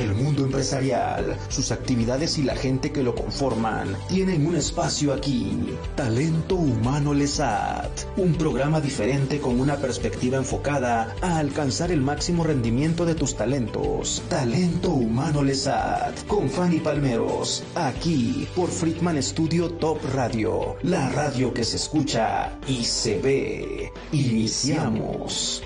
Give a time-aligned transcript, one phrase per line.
[0.00, 5.74] El mundo empresarial, sus actividades y la gente que lo conforman tienen un espacio aquí.
[5.94, 13.04] Talento Humano Lesat, un programa diferente con una perspectiva enfocada a alcanzar el máximo rendimiento
[13.04, 14.22] de tus talentos.
[14.30, 21.64] Talento Humano Lesat, con Fanny Palmeros, aquí por Friedman Studio Top Radio, la radio que
[21.64, 23.92] se escucha y se ve.
[24.12, 25.62] Iniciamos.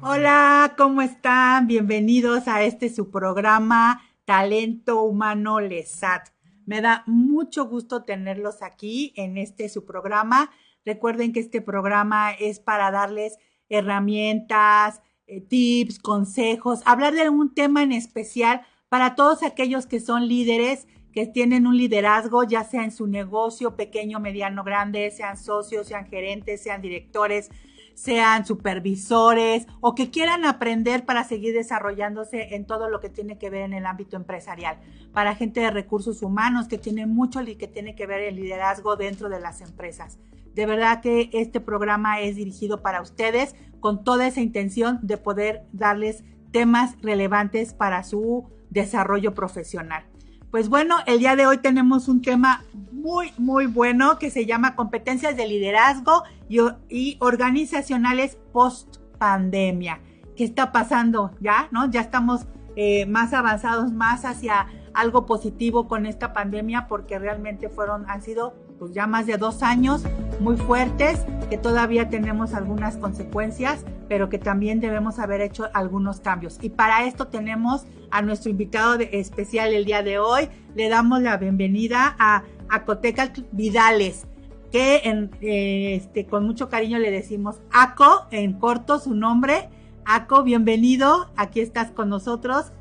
[0.00, 1.66] Hola, ¿cómo están?
[1.66, 6.28] Bienvenidos a este su programa Talento Humano Lesat.
[6.66, 10.52] Me da mucho gusto tenerlos aquí en este su programa.
[10.84, 13.38] Recuerden que este programa es para darles
[13.68, 20.28] herramientas, eh, tips, consejos, hablar de un tema en especial para todos aquellos que son
[20.28, 25.88] líderes, que tienen un liderazgo, ya sea en su negocio pequeño, mediano, grande, sean socios,
[25.88, 27.50] sean gerentes, sean directores,
[27.98, 33.50] sean supervisores o que quieran aprender para seguir desarrollándose en todo lo que tiene que
[33.50, 34.78] ver en el ámbito empresarial.
[35.12, 38.94] Para gente de recursos humanos que tiene mucho y que tiene que ver el liderazgo
[38.94, 40.20] dentro de las empresas.
[40.54, 45.64] De verdad que este programa es dirigido para ustedes con toda esa intención de poder
[45.72, 50.04] darles temas relevantes para su desarrollo profesional.
[50.50, 54.76] Pues bueno, el día de hoy tenemos un tema muy, muy bueno que se llama
[54.76, 60.00] competencias de liderazgo y, organizacionales post pandemia.
[60.36, 61.68] ¿Qué está pasando ya?
[61.70, 61.90] ¿No?
[61.90, 68.08] Ya estamos eh, más avanzados, más hacia algo positivo con esta pandemia porque realmente fueron,
[68.08, 70.04] han sido pues ya más de dos años
[70.40, 76.58] muy fuertes, que todavía tenemos algunas consecuencias, pero que también debemos haber hecho algunos cambios.
[76.62, 80.48] Y para esto tenemos a nuestro invitado especial el día de hoy.
[80.74, 84.26] Le damos la bienvenida a Acoteca Vidales,
[84.70, 85.02] que
[85.40, 89.68] eh, este, con mucho cariño le decimos Aco, en corto su nombre.
[90.04, 92.72] Aco, bienvenido, aquí estás con nosotros.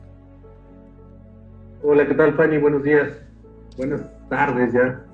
[1.83, 2.57] Hola, ¿qué tal Fanny?
[2.57, 3.09] Buenos días.
[3.77, 5.06] Buenas tardes ya.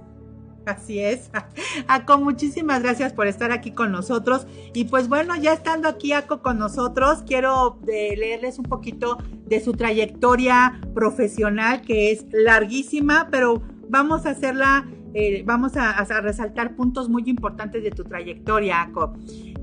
[0.65, 1.29] Así es.
[1.87, 4.47] Aco, muchísimas gracias por estar aquí con nosotros.
[4.73, 9.59] Y pues bueno, ya estando aquí Aco con nosotros, quiero de leerles un poquito de
[9.59, 17.09] su trayectoria profesional, que es larguísima, pero vamos a hacerla, eh, vamos a, resaltar puntos
[17.09, 19.13] muy importantes de tu trayectoria, Aco.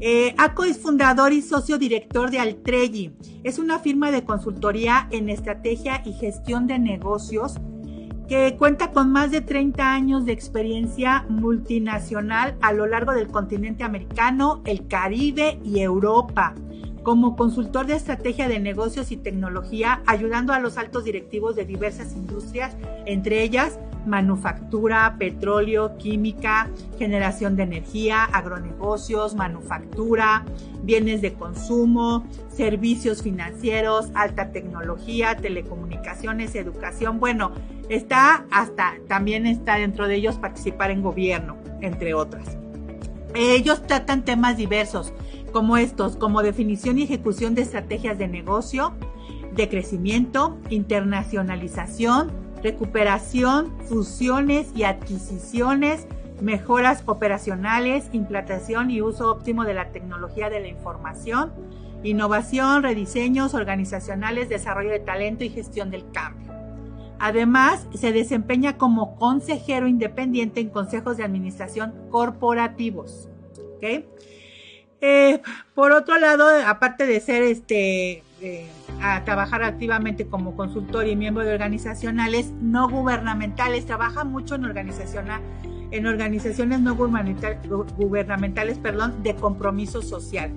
[0.00, 3.12] Eh, Aco es fundador y socio director de Altrelli.
[3.42, 7.56] Es una firma de consultoría en estrategia y gestión de negocios
[8.30, 13.82] que cuenta con más de 30 años de experiencia multinacional a lo largo del continente
[13.82, 16.54] americano, el Caribe y Europa,
[17.02, 22.14] como consultor de estrategia de negocios y tecnología, ayudando a los altos directivos de diversas
[22.14, 26.68] industrias, entre ellas manufactura, petróleo, química,
[26.98, 30.44] generación de energía, agronegocios, manufactura,
[30.82, 37.20] bienes de consumo, servicios financieros, alta tecnología, telecomunicaciones, educación.
[37.20, 37.52] Bueno,
[37.88, 42.56] está hasta, también está dentro de ellos participar en gobierno, entre otras.
[43.34, 45.12] Ellos tratan temas diversos,
[45.50, 48.94] como estos, como definición y ejecución de estrategias de negocio,
[49.54, 56.06] de crecimiento, internacionalización, recuperación, fusiones y adquisiciones,
[56.40, 61.52] mejoras operacionales, implantación y uso óptimo de la tecnología de la información,
[62.02, 66.50] innovación, rediseños organizacionales, desarrollo de talento y gestión del cambio.
[67.18, 73.28] Además, se desempeña como consejero independiente en consejos de administración corporativos.
[75.00, 75.40] Eh,
[75.74, 78.22] por otro lado, aparte de ser este,
[79.02, 84.64] a trabajar activamente como consultor y miembro de organizacionales no gubernamentales, trabaja mucho en,
[85.90, 90.50] en organizaciones no gubernamentales perdón, de compromiso social.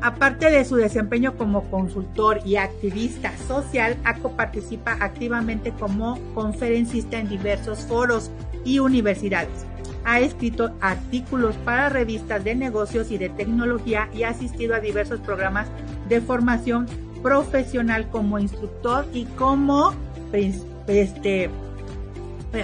[0.00, 7.28] Aparte de su desempeño como consultor y activista social, ACO participa activamente como conferencista en
[7.28, 8.32] diversos foros
[8.64, 9.64] y universidades.
[10.04, 15.20] Ha escrito artículos para revistas de negocios y de tecnología y ha asistido a diversos
[15.20, 15.68] programas
[16.08, 16.86] de formación
[17.22, 19.94] profesional como instructor y como
[20.86, 21.50] este,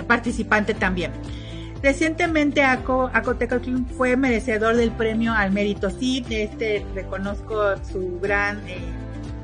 [0.06, 1.12] participante también.
[1.82, 3.10] Recientemente Aco,
[3.96, 5.90] fue merecedor del premio al mérito.
[5.90, 8.78] Sí, este, reconozco su gran eh,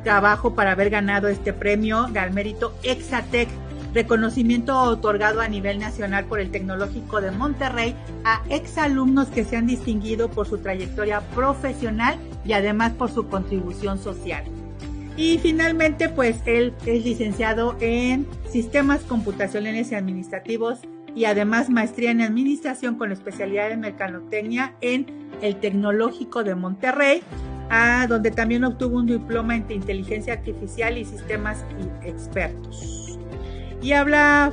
[0.02, 3.48] trabajo para haber ganado este premio al mérito Exatec,
[3.94, 7.94] reconocimiento otorgado a nivel nacional por el Tecnológico de Monterrey
[8.24, 13.98] a exalumnos que se han distinguido por su trayectoria profesional y además por su contribución
[13.98, 14.44] social.
[15.16, 20.80] Y finalmente, pues él es licenciado en sistemas computacionales y administrativos
[21.14, 25.06] y además maestría en administración con especialidad en mercadotecnia en
[25.40, 27.22] el Tecnológico de Monterrey.
[28.08, 31.64] donde también obtuvo un diploma en inteligencia artificial y sistemas
[32.04, 33.03] expertos.
[33.84, 34.50] Y habla,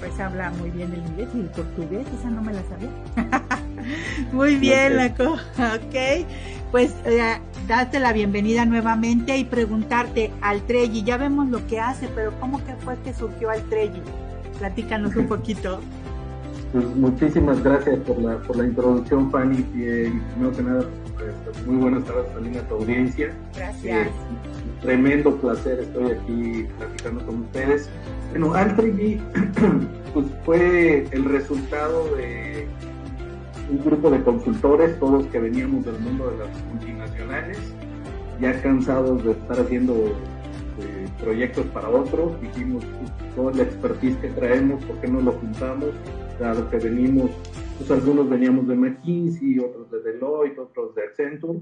[0.00, 2.90] pues habla muy bien el inglés y el portugués, esa no me la sabía.
[4.32, 6.26] muy bien, la ok.
[6.72, 7.38] Pues eh,
[7.68, 12.58] darte la bienvenida nuevamente y preguntarte al Trelli, ya vemos lo que hace, pero ¿cómo
[12.66, 14.02] que fue que surgió al Trelli?
[14.58, 15.78] Platícanos un poquito.
[16.72, 19.64] Pues muchísimas gracias por la, por la introducción, Fanny.
[19.72, 20.84] Y, eh, primero que nada,
[21.44, 23.32] pues, muy buenas tardes también a tu audiencia.
[23.54, 24.08] Gracias.
[24.08, 24.10] Eh,
[24.80, 27.88] tremendo placer, estoy aquí platicando con ustedes.
[28.30, 29.20] Bueno, Altribi
[30.14, 32.66] pues fue el resultado de
[33.70, 37.58] un grupo de consultores, todos que veníamos del mundo de las multinacionales,
[38.40, 39.94] ya cansados de estar haciendo
[40.80, 42.84] eh, proyectos para otros, dijimos,
[43.34, 45.90] toda la expertise que traemos, ¿por qué no lo juntamos?
[46.38, 47.30] Dado que venimos,
[47.78, 51.58] pues algunos veníamos de McKinsey, otros de Deloitte, otros de Accenture,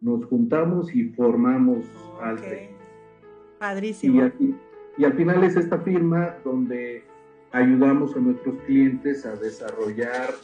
[0.00, 1.84] nos juntamos y formamos
[2.16, 2.70] okay.
[3.58, 4.30] Padrísimo.
[4.38, 4.54] Y,
[4.96, 7.02] y al final es esta firma donde
[7.52, 10.34] ayudamos a nuestros clientes a desarrollar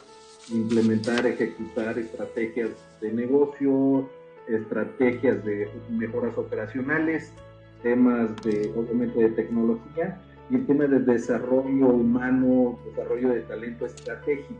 [0.51, 2.69] implementar, ejecutar estrategias
[3.01, 4.09] de negocio,
[4.47, 7.33] estrategias de mejoras operacionales,
[7.81, 10.19] temas de, obviamente, de tecnología
[10.49, 14.53] y el tema de desarrollo humano, desarrollo de talento estratégico.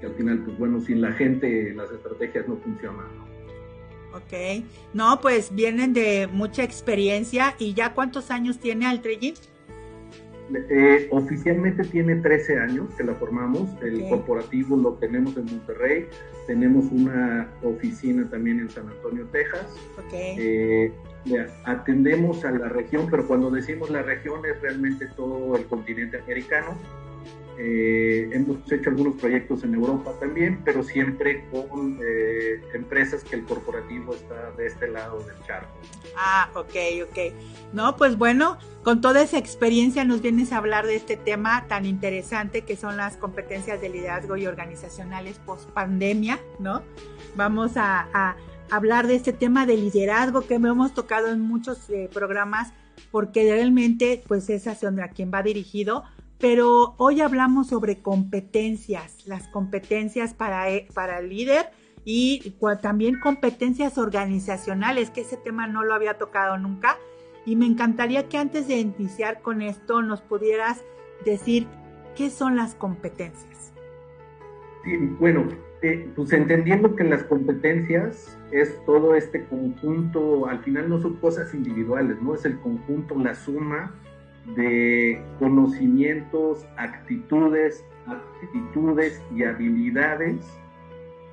[0.00, 3.25] Que al final, pues bueno, sin la gente las estrategias no funcionan.
[4.16, 4.64] Ok,
[4.94, 9.34] no, pues vienen de mucha experiencia y ya cuántos años tiene Altrellín?
[10.70, 13.68] Eh, oficialmente tiene 13 años que la formamos.
[13.82, 16.06] El corporativo lo tenemos en Monterrey.
[16.46, 19.66] Tenemos una oficina también en San Antonio, Texas.
[20.12, 20.92] Eh,
[21.64, 26.78] atendemos a la región, pero cuando decimos la región es realmente todo el continente americano.
[27.58, 33.44] Eh, hemos hecho algunos proyectos en Europa también, pero siempre con eh, empresas que el
[33.44, 35.72] corporativo está de este lado del charco.
[36.16, 36.74] Ah, ok,
[37.08, 37.18] ok.
[37.72, 41.86] No, pues bueno, con toda esa experiencia nos vienes a hablar de este tema tan
[41.86, 46.82] interesante que son las competencias de liderazgo y organizacionales post pandemia, ¿no?
[47.36, 48.36] Vamos a,
[48.68, 52.72] hablar de este tema de liderazgo que hemos tocado en muchos eh, programas
[53.12, 56.02] porque realmente pues es hacia donde a quien va dirigido
[56.38, 61.66] pero hoy hablamos sobre competencias, las competencias para, e, para el líder
[62.04, 66.96] y también competencias organizacionales, que ese tema no lo había tocado nunca.
[67.44, 70.82] Y me encantaría que antes de iniciar con esto nos pudieras
[71.24, 71.66] decir
[72.14, 73.72] qué son las competencias.
[74.84, 75.48] Sí, bueno,
[75.82, 81.54] eh, pues entendiendo que las competencias es todo este conjunto, al final no son cosas
[81.54, 82.34] individuales, ¿no?
[82.34, 83.94] Es el conjunto, la suma
[84.54, 90.46] de conocimientos, actitudes, actitudes y habilidades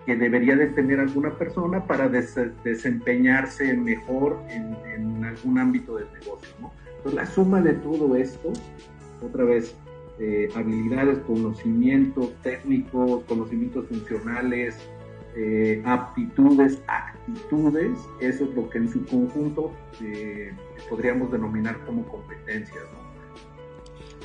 [0.05, 6.49] que debería de tener alguna persona para desempeñarse mejor en, algún ámbito del negocio.
[6.97, 8.51] Entonces, la suma de todo esto,
[9.21, 9.75] otra vez,
[10.19, 14.77] eh, habilidades, conocimientos técnicos, conocimientos funcionales,
[15.35, 19.71] eh, aptitudes, actitudes, eso es lo que en su conjunto
[20.01, 20.51] eh,
[20.89, 22.83] podríamos denominar como competencias.
[22.93, 23.02] ¿no?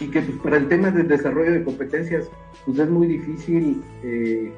[0.00, 2.30] Y que pues, para el tema del desarrollo de competencias,
[2.64, 4.52] pues es muy difícil eh,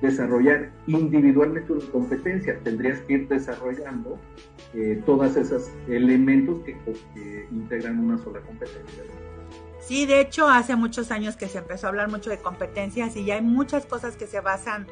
[0.00, 2.58] desarrollar individualmente una competencia.
[2.62, 4.18] Tendrías que ir desarrollando
[4.74, 6.76] eh, todos esos elementos que,
[7.50, 9.04] integran una sola competencia.
[9.80, 13.24] Sí, de hecho, hace muchos años que se empezó a hablar mucho de competencias y
[13.24, 14.86] ya hay muchas cosas que se basan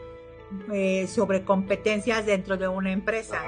[0.73, 3.41] eh, sobre competencias dentro de una empresa.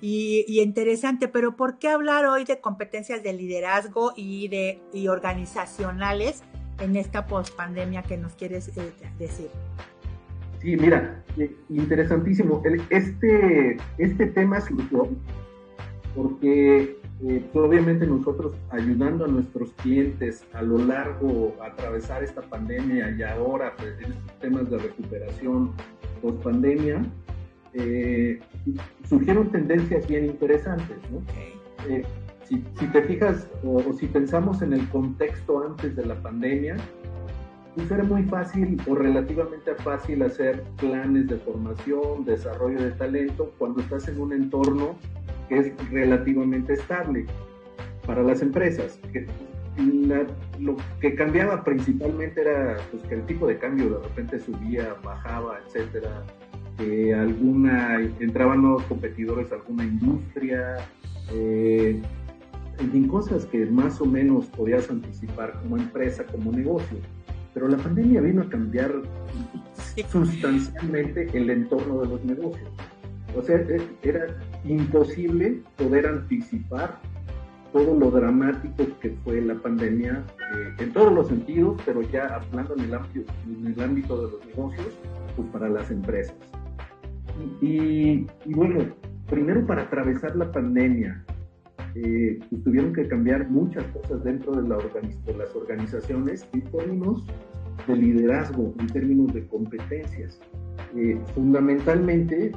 [0.00, 6.42] Y, interesante, pero ¿por qué hablar hoy de competencias de liderazgo y de organizacionales
[6.80, 9.48] en esta pospandemia que nos quieres eh, decir?
[10.60, 12.62] Sí, mira, eh, interesantísimo.
[12.90, 15.08] este, este tema surgió
[16.14, 22.42] porque eh, pues, obviamente nosotros ayudando a nuestros clientes a lo largo, a atravesar esta
[22.42, 25.72] pandemia y ahora pues, en estos temas de recuperación
[26.20, 27.02] post pandemia,
[27.74, 28.40] eh,
[29.08, 30.96] surgieron tendencias bien interesantes.
[31.88, 32.04] Eh,
[32.44, 32.58] si,
[32.88, 36.76] te fijas o, si pensamos en el contexto antes de la pandemia,
[37.76, 43.80] pues era muy fácil o relativamente fácil hacer planes de formación, desarrollo de talento cuando
[43.80, 44.96] estás en un entorno
[45.48, 47.26] que es relativamente estable
[48.04, 48.98] para las empresas.
[50.58, 55.60] lo que cambiaba principalmente era pues, que el tipo de cambio de repente subía, bajaba,
[55.64, 56.24] etcétera
[57.14, 60.76] alguna, entraban nuevos competidores alguna industria,
[61.32, 62.00] eh,
[62.78, 66.98] en fin, cosas que más o menos podías anticipar como empresa, como negocio.
[67.52, 68.92] Pero la pandemia vino a cambiar
[70.10, 72.70] sustancialmente el entorno de los negocios.
[73.36, 74.26] O sea, e, era
[74.64, 76.98] imposible poder anticipar
[77.72, 82.74] todo lo dramático que fue la pandemia eh, en todos los sentidos, pero ya hablando
[82.74, 84.88] en el, en el ámbito de los negocios,
[85.36, 86.34] pues para las empresas.
[87.60, 88.94] Y, bueno,
[89.28, 91.24] primero para atravesar la pandemia,
[91.94, 97.26] eh, pues tuvieron que cambiar muchas cosas dentro de, la de las organizaciones en términos
[97.86, 100.40] de liderazgo, en términos de competencias.
[100.96, 102.52] Eh, fundamentalmente,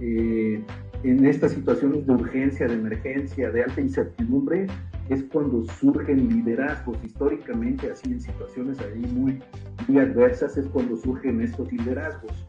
[0.00, 0.62] eh,
[1.02, 4.66] en estas situaciones de urgencia, de emergencia, de alta incertidumbre,
[5.08, 6.98] es cuando surgen liderazgos.
[7.04, 9.40] Históricamente, así en situaciones ahí muy,
[9.88, 12.46] muy adversas, es cuando surgen estos liderazgos.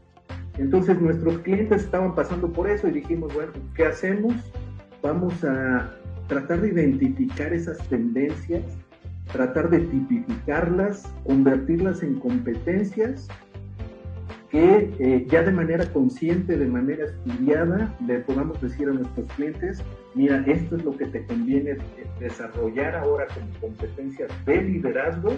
[0.57, 4.33] Entonces nuestros clientes estaban pasando por eso y dijimos, bueno, ¿qué hacemos?
[5.01, 5.91] Vamos a
[6.27, 8.63] tratar de identificar esas tendencias,
[9.31, 13.27] tratar de tipificarlas, convertirlas en competencias
[14.51, 19.81] que eh, ya de manera consciente, de manera estudiada, le podamos decir a nuestros clientes,
[20.13, 21.77] mira, esto es lo que te conviene
[22.19, 25.31] desarrollar ahora como competencia de liderazgo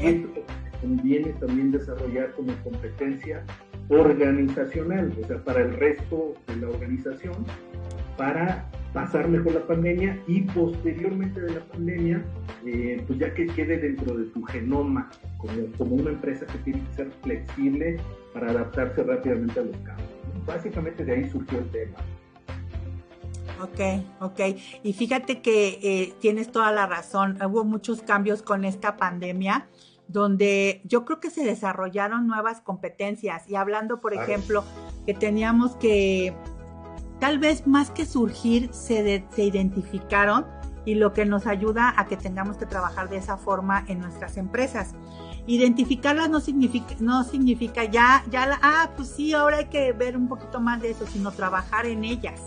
[0.00, 3.44] y esto es lo que te conviene también desarrollar como competencia
[3.90, 7.44] organizacional, o sea, para el resto de la organización,
[8.16, 12.24] para pasar mejor la pandemia y posteriormente de la pandemia,
[12.64, 16.80] eh, pues ya que quede dentro de tu genoma, como, como una empresa que tiene
[16.86, 17.96] que ser flexible
[18.32, 20.08] para adaptarse rápidamente a los cambios.
[20.46, 21.96] Básicamente de ahí surgió el tema.
[23.62, 24.40] Ok, ok.
[24.82, 27.36] Y fíjate que eh, tienes toda la razón.
[27.42, 29.68] Hubo muchos cambios con esta pandemia
[30.10, 34.64] donde yo creo que se desarrollaron nuevas competencias y hablando, por ejemplo,
[35.06, 36.34] que teníamos que,
[37.18, 40.46] tal vez más que surgir, se, se identificaron
[40.84, 44.36] y lo que nos ayuda a que tengamos que trabajar de esa forma en nuestras
[44.36, 44.94] empresas.
[45.46, 50.28] Identificarlas no significa, no significa ya, ya, ah, pues sí, ahora hay que ver un
[50.28, 52.40] poquito más de eso, sino trabajar en ellas,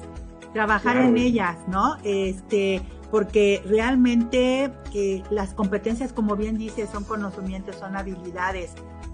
[0.53, 1.97] trabajar en ellas, ¿no?
[2.03, 2.81] Este,
[3.13, 4.71] porque realmente
[5.29, 8.73] las competencias, como bien dice, son conocimientos, son habilidades,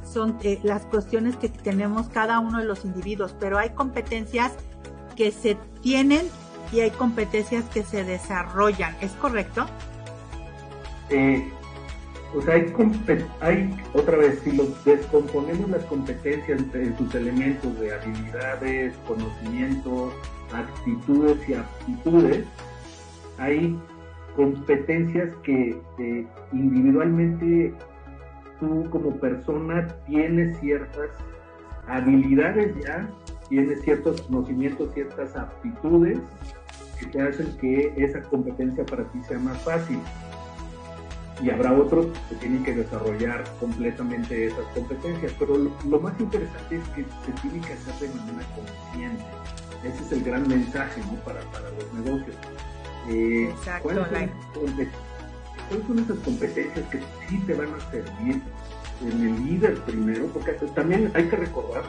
[0.09, 4.53] son eh, las cuestiones que tenemos cada uno de los individuos, pero hay competencias
[5.17, 6.25] que se tienen
[6.71, 9.65] y hay competencias que se desarrollan, ¿es correcto?
[11.09, 11.51] Eh,
[12.33, 12.73] o sea, hay,
[13.41, 20.13] hay, otra vez, si los descomponemos las competencias en sus elementos de habilidades, conocimientos,
[20.53, 22.45] actitudes y aptitudes,
[23.39, 23.79] hay
[24.39, 27.73] competencias que eh, individualmente
[28.57, 31.09] tú como persona tienes ciertas
[31.89, 33.05] habilidades ya,
[33.49, 36.19] tienes ciertos conocimientos, ciertas aptitudes
[36.97, 39.99] que te hacen que esa competencia para ti sea más fácil.
[41.43, 46.87] Y habrá otros que tienen que desarrollar completamente esas competencias, pero lo, más interesante es
[46.95, 49.25] que se tiene que hacer de manera consciente.
[49.83, 51.19] Ese es el gran mensaje ¿no?
[51.25, 52.37] para, para los negocios
[53.07, 54.07] eh, ¿cuáles,
[55.85, 58.41] son, esas competencias que sí te van a servir
[59.01, 60.27] en el líder primero?
[60.27, 61.83] Porque también hay que recordar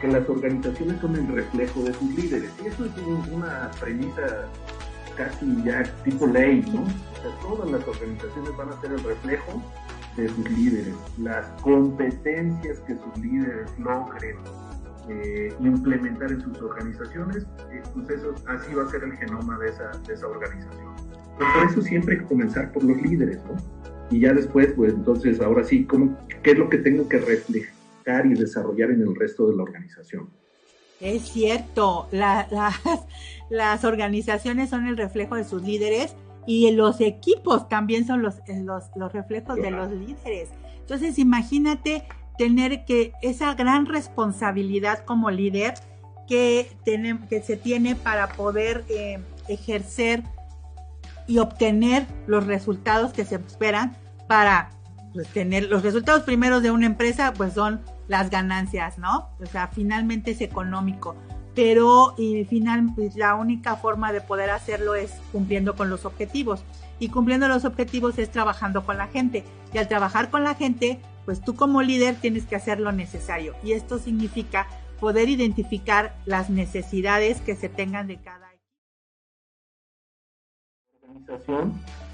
[0.00, 2.50] que las organizaciones son el reflejo de sus líderes.
[2.62, 2.92] Y eso es
[3.30, 4.48] una premisa
[5.16, 6.82] casi ya tipo ley, ¿no?
[6.82, 9.62] O sea, todas las organizaciones van a ser el reflejo
[10.16, 10.94] de sus líderes.
[11.18, 14.36] Las competencias que sus líderes logren
[15.10, 19.70] eh, implementar en sus organizaciones, eh, pues eso, así va a ser el genoma de
[19.70, 20.94] esa, de esa organización.
[21.38, 23.56] Pero por eso siempre hay que comenzar por los líderes, ¿no?
[24.10, 28.26] Y ya después, pues entonces, ahora sí, ¿cómo, ¿qué es lo que tengo que reflejar
[28.26, 30.30] y desarrollar en el resto de la organización?
[31.00, 32.46] Es cierto, las,
[33.50, 36.14] las organizaciones son el reflejo de sus líderes
[36.46, 40.50] y los equipos también son los, los, los reflejos de los líderes.
[40.80, 42.04] Entonces, imagínate
[42.38, 45.74] tener que esa gran responsabilidad como líder
[46.28, 46.70] que,
[47.28, 49.18] que se tiene para poder eh,
[49.48, 50.22] ejercer
[51.26, 53.96] y obtener los resultados que se esperan
[54.26, 54.70] para
[55.12, 59.28] pues, tener los resultados primeros de una empresa, pues son las ganancias, ¿no?
[59.40, 61.16] O sea, finalmente es económico.
[61.54, 66.64] Pero y final, pues, la única forma de poder hacerlo es cumpliendo con los objetivos.
[66.98, 69.44] Y cumpliendo los objetivos es trabajando con la gente.
[69.72, 73.54] Y al trabajar con la gente, pues tú como líder tienes que hacer lo necesario
[73.62, 74.66] y esto significa
[74.98, 78.50] poder identificar las necesidades que se tengan de cada
[81.20, 81.72] organización.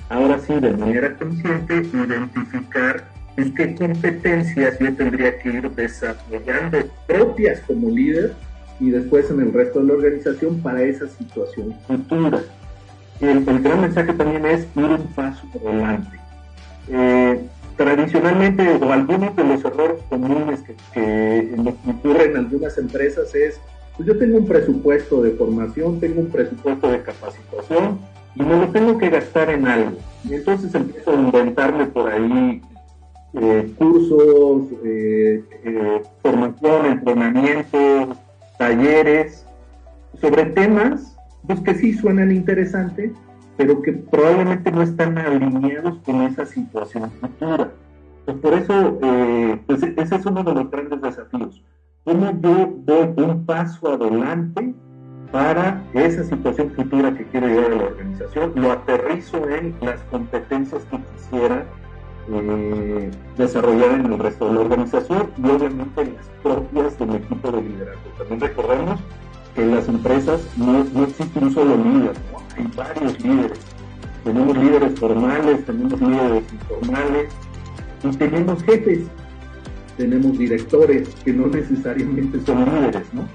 [0.08, 3.04] Ahora sí, de manera consciente, identificar
[3.36, 8.34] en qué competencias yo tendría que ir desarrollando propias como líder
[8.78, 12.40] y después en el resto de la organización para esa situación futura.
[13.20, 16.18] El, el gran mensaje también es ir un paso adelante.
[16.88, 21.54] Eh, tradicionalmente o algunos de los errores comunes que, que
[21.90, 23.60] ocurren en algunas empresas es
[23.96, 27.98] pues yo tengo un presupuesto de formación, tengo un presupuesto de capacitación
[28.34, 29.96] y me lo tengo que gastar en algo.
[30.24, 32.60] Y entonces empiezo a inventarme por ahí
[33.32, 38.16] eh, cursos, eh, eh, formación, entrenamiento,
[38.58, 39.46] talleres,
[40.20, 41.16] sobre temas
[41.46, 43.12] pues, que sí suenan interesantes,
[43.56, 47.72] pero que probablemente no están alineados con esa situación futura.
[48.24, 48.98] Pues por eso,
[49.66, 51.62] pues ese es uno de los grandes desafíos.
[52.04, 54.74] ¿Cómo yo doy un paso adelante
[55.32, 58.52] para esa situación futura que quiero llevar a la organización?
[58.54, 61.64] Lo aterrizo en las competencias que quisiera
[62.28, 67.52] eh, desarrollar en el resto de la organización y obviamente en las propias del equipo
[67.52, 68.10] de liderazgo.
[68.18, 69.00] También recordemos
[69.54, 72.14] que en las empresas no, no existe un solo líder,
[72.56, 73.58] hay varios líderes.
[74.24, 77.28] Tenemos líderes formales, tenemos líderes informales
[78.02, 79.00] y tenemos jefes,
[79.96, 83.28] tenemos directores que no necesariamente son líderes, ¿no?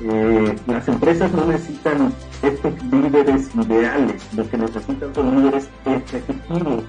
[0.00, 6.84] Eh, las empresas no necesitan estos líderes ideales, lo que necesitan son líderes efectivos,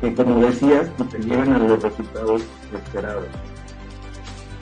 [0.00, 3.26] que como decías, pues te llevan a los resultados esperados.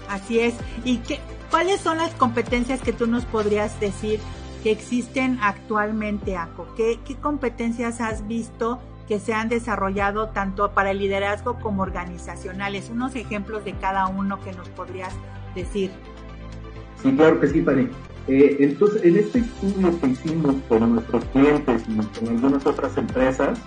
[0.09, 0.55] Así es.
[0.85, 4.21] ¿Y qué, cuáles son las competencias que tú nos podrías decir
[4.63, 6.67] que existen actualmente, ACO?
[6.77, 12.89] ¿Qué, qué competencias has visto que se han desarrollado tanto para el liderazgo como organizacionales?
[12.91, 15.13] Unos ejemplos de cada uno que nos podrías
[15.55, 15.91] decir.
[17.03, 17.89] Sí, claro que sí, Pani.
[18.29, 23.59] Eh, entonces, en este estudio que hicimos con nuestros clientes y con algunas otras empresas,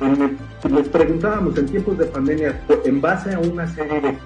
[0.00, 4.18] les preguntábamos en tiempos de pandemia, en base a una serie de,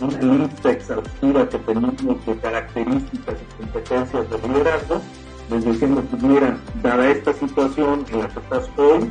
[0.00, 5.02] una lista exhaustiva que tenemos de características y competencias de liderazgo,
[5.50, 9.10] les decimos, mira, dada esta situación en la que estás hoy,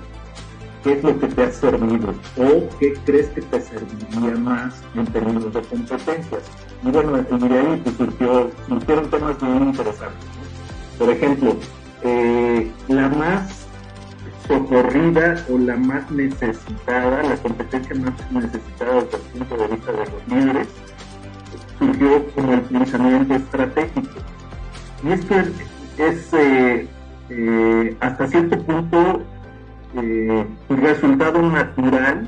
[0.83, 2.13] ¿qué es lo que te ha servido?
[2.37, 6.43] ¿O qué crees que te serviría más en términos de competencias?
[6.83, 10.27] Y bueno, de ahí pues, surgió, surgieron temas muy interesantes.
[10.97, 11.55] Por ejemplo,
[12.03, 13.66] eh, la más
[14.47, 19.97] socorrida o la más necesitada, la competencia más necesitada desde el punto de vista de
[19.97, 20.67] los líderes,
[21.77, 24.19] surgió como el pensamiento estratégico.
[25.03, 25.35] Y esto
[25.97, 26.87] es, eh,
[27.29, 29.21] eh, hasta cierto punto
[29.95, 32.27] eh, el resultado natural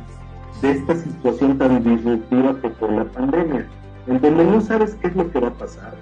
[0.61, 3.65] de esta situación tan disruptiva que por la pandemia,
[4.07, 5.95] en donde no sabes qué es lo que va a pasar.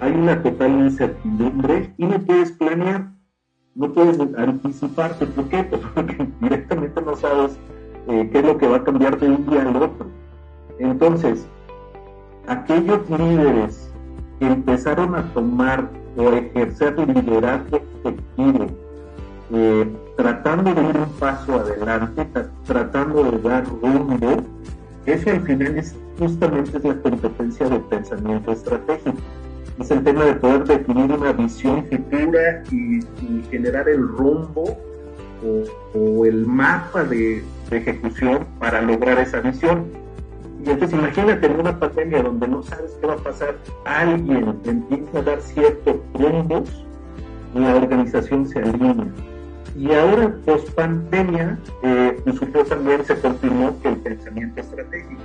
[0.00, 3.13] Hay una total incertidumbre y no puedes planear
[3.74, 5.26] no puedes anticiparte.
[5.26, 5.64] ¿Por qué?
[5.64, 7.58] Pues porque directamente no sabes
[8.08, 10.06] eh, qué es lo que va a cambiar de un día al otro.
[10.78, 11.46] Entonces,
[12.46, 13.90] aquellos líderes
[14.38, 18.66] que empezaron a tomar o ejercer liderazgo efectivo,
[19.52, 22.26] eh, tratando de ir un paso adelante,
[22.66, 24.42] tratando de dar rumbo,
[25.06, 29.18] eso al final es justamente es la competencia de pensamiento estratégico
[29.78, 33.00] es el tema de poder definir una visión futura y,
[33.50, 34.78] generar el rumbo
[35.94, 39.86] o, el mapa de, ejecución para lograr esa visión.
[40.64, 45.18] Y entonces imagínate en una pandemia donde no sabes qué va a pasar, alguien empieza
[45.18, 46.86] a dar ciertos rumbos
[47.54, 49.06] y la organización se alinea.
[49.76, 52.22] Y ahora, post pandemia, eh,
[52.68, 55.20] también se confirmó que el pensamiento estratégico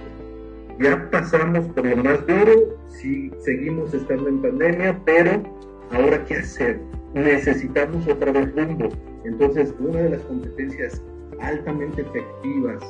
[0.79, 5.43] ya pasamos por lo más duro, sí, seguimos estando en pandemia, pero
[5.91, 6.79] ahora qué hacer?
[7.13, 8.89] Necesitamos otra vez rumbo.
[9.25, 11.01] Entonces, una de las competencias
[11.41, 12.81] altamente efectivas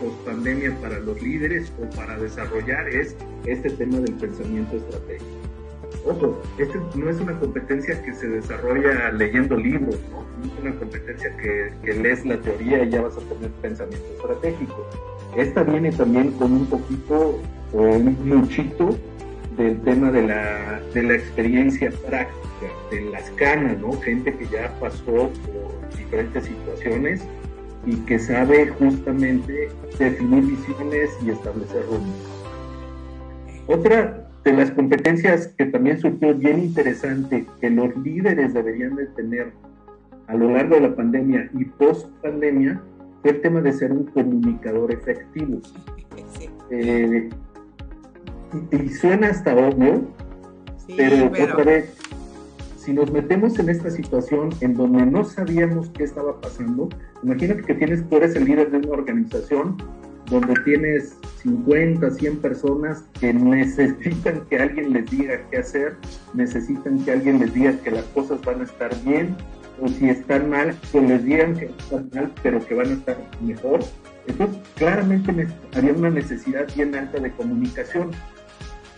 [0.00, 5.30] post pandemia para los líderes o para desarrollar es este tema del pensamiento estratégico.
[6.06, 10.20] Ojo, este no es una competencia que se desarrolla leyendo libros, ¿no?
[10.46, 14.86] es una competencia que, que lees la teoría y ya vas a tener pensamiento estratégico
[15.36, 17.38] esta viene también con un poquito
[17.72, 18.96] o un muchito
[19.56, 23.92] del tema de la, de la experiencia práctica, de las canas, ¿no?
[24.00, 27.22] Gente que ya pasó por diferentes situaciones
[27.86, 32.14] y que sabe justamente definir visiones y establecer rumbos.
[33.66, 39.52] Otra de las competencias que también surgió bien interesante que los líderes deberían de tener
[40.26, 42.80] a lo largo de la pandemia y post pandemia
[43.24, 45.60] el tema de ser un comunicador efectivo.
[46.70, 47.28] Eh,
[48.72, 50.08] y, suena hasta obvio,
[50.96, 51.96] pero, otra vez,
[52.76, 56.88] si nos metemos en esta situación en donde no sabíamos qué estaba pasando,
[57.22, 59.76] imagínate que tienes, tú eres el líder de una organización
[60.30, 65.96] donde tienes 50, 100 personas que necesitan que alguien les diga qué hacer,
[66.34, 69.36] necesitan que alguien les diga que las cosas van a estar bien,
[69.80, 73.16] o si están mal, que les digan que están mal, pero que van a estar
[73.40, 73.80] mejor.
[74.26, 78.10] Entonces, claramente había una necesidad bien alta de comunicación.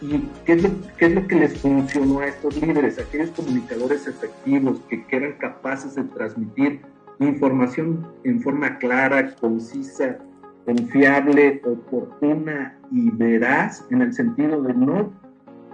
[0.01, 4.07] ¿Y qué es, lo, qué es lo que les funcionó a estos líderes, aquellos comunicadores
[4.09, 6.81] efectivos que, que eran capaces de transmitir
[7.21, 10.19] información en forma clara, concisa,
[10.65, 15.13] confiable, oportuna y veraz, en el sentido de no,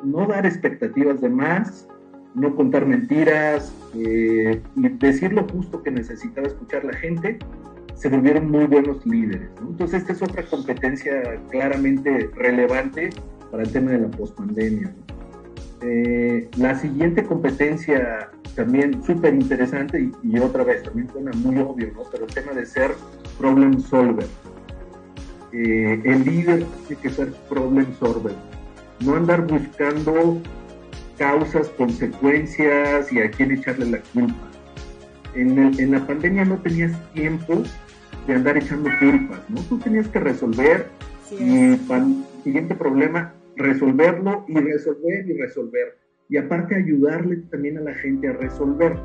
[0.05, 1.89] no dar expectativas de más,
[2.39, 7.39] no contar mentiras, eh, decir lo justo que necesitaba escuchar la gente,
[7.95, 9.51] se volvieron muy buenos líderes.
[9.61, 13.11] Entonces, esta es otra competencia claramente relevante
[13.51, 14.95] para el tema de la pospandemia.
[15.83, 22.03] Eh, la siguiente competencia también súper interesante y, otra vez también suena muy obvio, ¿no?
[22.11, 22.93] pero el tema de ser
[23.39, 24.27] problem solver.
[25.53, 28.35] Eh, el líder tiene que ser problem solver,
[29.01, 30.43] no andar buscando
[31.19, 34.49] causas, consecuencias y a quién echarle la culpa.
[35.35, 37.63] En, en la pandemia no tenías tiempo
[38.27, 39.61] de andar echando culpas, ¿no?
[39.63, 40.87] Tú tenías que resolver
[41.31, 45.99] y para el siguiente problema resolverlo y resolver y resolver.
[46.29, 48.97] Y aparte ayudarle también a la gente a resolver.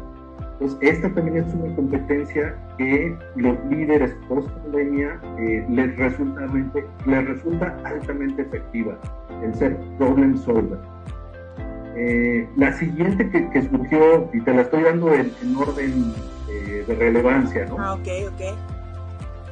[0.53, 6.47] Entonces, esta también es una competencia que los líderes post pandemia eh, les, resulta,
[7.05, 8.99] les resulta altamente efectiva,
[9.43, 10.79] el ser problem solver.
[11.95, 16.13] Eh, la siguiente que, surgió, y te la estoy dando en, orden
[16.49, 17.77] eh, de relevancia, ¿no?
[17.79, 18.57] Ah, ok, ok.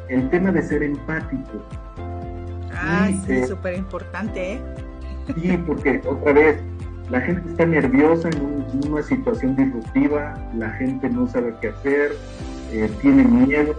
[0.09, 1.63] El tema de ser empático.
[2.73, 4.61] Ah, sí, súper importante, ¿eh?
[5.35, 6.57] Sí, porque otra vez,
[7.09, 12.11] la gente está nerviosa en, una situación disruptiva, la gente no sabe qué hacer,
[12.71, 13.75] eh, tiene miedos,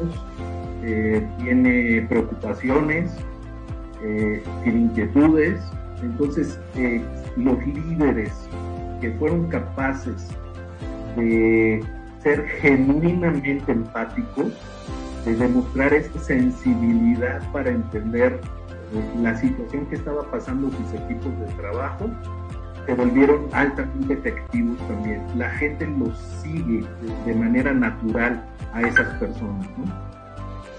[0.85, 3.11] eh, tiene preocupaciones,
[4.03, 5.61] eh, tiene inquietudes.
[6.03, 6.59] Entonces,
[7.37, 8.33] los líderes
[9.01, 10.29] que fueron capaces
[11.17, 11.85] de
[12.23, 14.53] ser genuinamente empáticos,
[15.25, 18.41] de demostrar esa sensibilidad para entender
[19.21, 22.11] la situación que estaba pasando sus equipos de trabajo,
[22.87, 25.23] se volvieron altamente efectivos también.
[25.37, 26.85] La gente los sigue
[27.25, 29.67] de, manera natural a esas personas.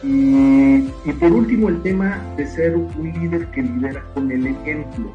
[0.04, 0.82] Y,
[1.20, 5.12] por último, el tema de ser un líder que lidera con el ejemplo.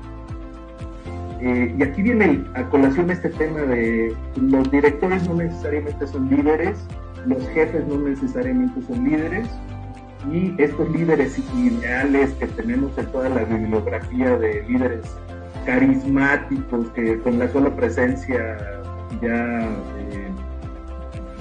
[1.40, 6.78] Eh, y aquí viene a colación este tema de los directores no necesariamente son líderes,
[7.26, 9.48] los jefes no necesariamente son líderes,
[10.32, 15.04] y estos líderes ideales que tenemos en toda la bibliografía de líderes
[15.64, 18.56] carismáticos que con la sola presencia
[19.22, 20.28] ya eh,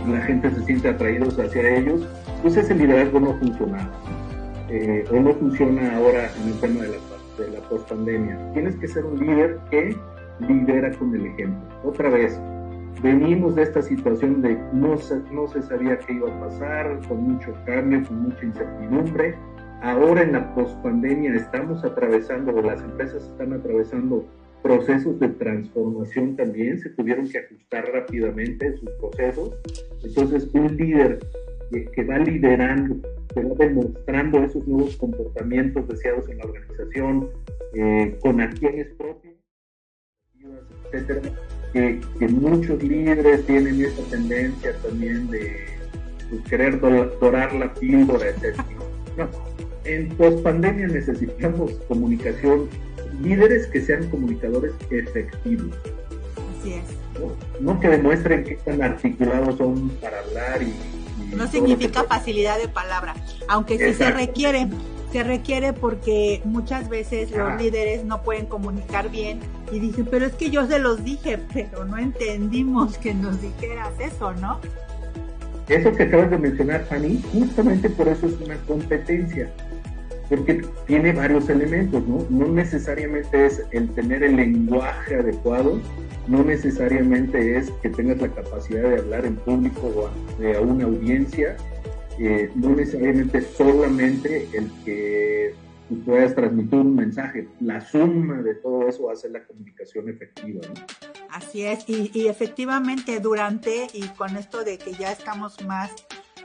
[0.07, 2.07] la gente se siente atraídos hacia ellos,
[2.41, 3.89] pues ese liderazgo no funciona.
[4.69, 8.51] Eh, o no funciona ahora en el tema de la, de post-pandemia.
[8.53, 9.95] Tienes que ser un líder que
[10.39, 11.61] lidera con el ejemplo.
[11.83, 12.39] Otra vez,
[13.01, 17.33] venimos de esta situación de no se, no se sabía qué iba a pasar, con
[17.33, 19.35] mucho cambio, con mucha incertidumbre.
[19.81, 24.25] Ahora en la pospandemia estamos atravesando, las empresas están atravesando
[24.63, 29.55] procesos de transformación también, se tuvieron que ajustar rápidamente sus procesos.
[30.03, 31.19] Entonces, un líder
[31.71, 32.95] que, va liderando,
[33.33, 37.29] que va demostrando esos nuevos comportamientos deseados en la organización,
[37.73, 39.35] eh, con acciones propias,
[40.91, 41.21] etcétera,
[41.73, 41.99] que,
[42.29, 45.65] muchos líderes tienen esa tendencia también de
[46.49, 48.57] querer dorar la píldora, etc.
[49.17, 49.29] No,
[49.85, 52.67] en post-pandemia necesitamos comunicación,
[53.21, 55.75] líderes que sean comunicadores efectivos.
[56.59, 57.07] Así es.
[57.61, 60.73] No, que demuestren que están articulados son para hablar y...
[61.35, 63.15] no significa facilidad de palabra,
[63.47, 64.67] aunque sí se requiere
[65.11, 69.39] se requiere porque muchas veces los líderes no pueden comunicar bien
[69.71, 73.93] y dicen, pero es que yo se los dije, pero no entendimos que nos dijeras
[73.99, 74.59] eso, ¿no?
[75.69, 79.49] Eso que acabas de mencionar, Fanny, justamente por eso es una competencia,
[80.29, 82.25] porque tiene varios elementos, ¿no?
[82.29, 85.79] No necesariamente es el tener el lenguaje adecuado,
[86.27, 91.55] no necesariamente es que tengas la capacidad de hablar en público o a, una audiencia,
[92.19, 95.55] eh, no necesariamente solamente el que
[96.05, 100.61] puedas transmitir un mensaje, la suma de todo eso hace la comunicación efectiva.
[101.29, 105.91] Así es, y, efectivamente durante y con esto de que ya estamos más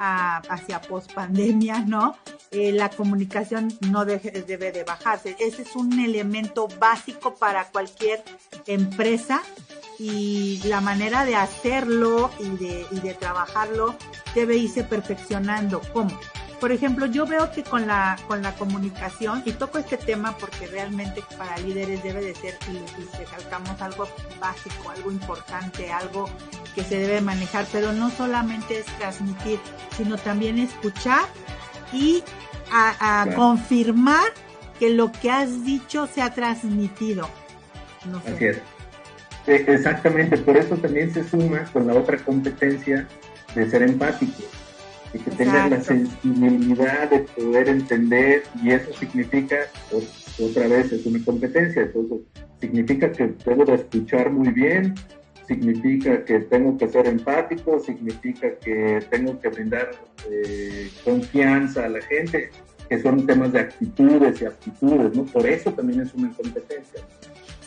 [0.03, 2.17] hacia post pandemia, ¿no?
[2.51, 5.37] Eh, la comunicación no debe de bajarse.
[5.39, 8.23] Ese es un elemento básico para cualquier
[8.67, 9.43] empresa
[9.99, 13.95] y la manera de hacerlo y de, y de trabajarlo
[14.35, 15.81] debe irse perfeccionando.
[15.93, 16.19] ¿Cómo?
[16.63, 20.69] Por ejemplo, yo veo que con la, con la comunicación, y toco este tema porque
[20.69, 24.07] realmente para líderes debe de ser, y, y recalcamos algo
[24.39, 26.31] básico, algo importante, algo
[26.77, 29.59] que se debe manejar, pero no solamente es transmitir,
[29.97, 31.25] sino también escuchar
[31.93, 32.23] y
[32.71, 34.31] a, confirmar
[34.79, 37.29] que lo que has dicho se ha transmitido.
[38.25, 38.59] Así es.
[39.49, 43.09] E, exactamente, por eso también se suma con la otra competencia
[43.53, 44.45] de ser empático,
[45.15, 49.57] y que tengas la sensibilidad de poder entender, y eso significa,
[50.39, 52.19] otra vez, es una competencia, entonces
[52.61, 54.95] significa que debo de escuchar muy bien,
[55.47, 59.91] significa que tengo que ser empático, significa que tengo que brindar
[60.31, 62.51] eh, confianza a la gente,
[62.89, 65.25] que son temas de actitudes y aptitudes, ¿no?
[65.25, 67.01] Por eso también es una competencia.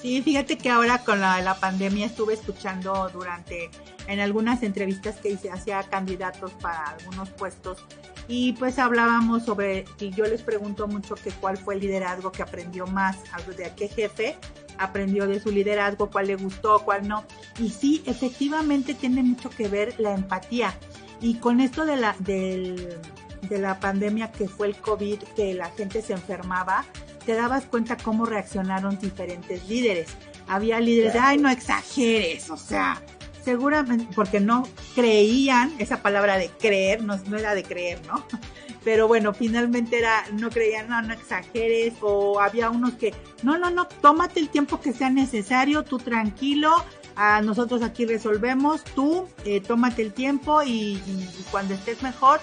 [0.01, 3.69] Sí, fíjate que ahora con la, pandemia estuve escuchando durante,
[4.07, 7.83] en algunas entrevistas que hice hacia candidatos para algunos puestos
[8.27, 12.41] y pues hablábamos sobre, y yo les pregunto mucho que cuál fue el liderazgo que
[12.41, 13.17] aprendió más,
[13.55, 14.35] de qué jefe
[14.77, 17.23] aprendió de su liderazgo, cuál le gustó, cuál no.
[17.59, 20.73] Y sí, efectivamente tiene mucho que ver la empatía.
[21.21, 22.99] Y con esto de la, de
[23.51, 26.83] la pandemia que fue el COVID, que la gente se enfermaba,
[27.25, 30.09] te dabas cuenta cómo reaccionaron diferentes líderes.
[30.47, 33.01] Había líderes de, ay, no exageres, o sea,
[33.43, 38.25] seguramente, porque no creían, esa palabra de creer, no, no era de creer, ¿no?
[38.83, 43.71] Pero bueno, finalmente era, no creían, no, no exageres, o había unos que, no, no,
[43.71, 46.71] no, tómate el tiempo que sea necesario, tú tranquilo,
[47.15, 51.01] a nosotros aquí resolvemos, tú eh, tómate el tiempo y
[51.49, 52.39] cuando estés mejor,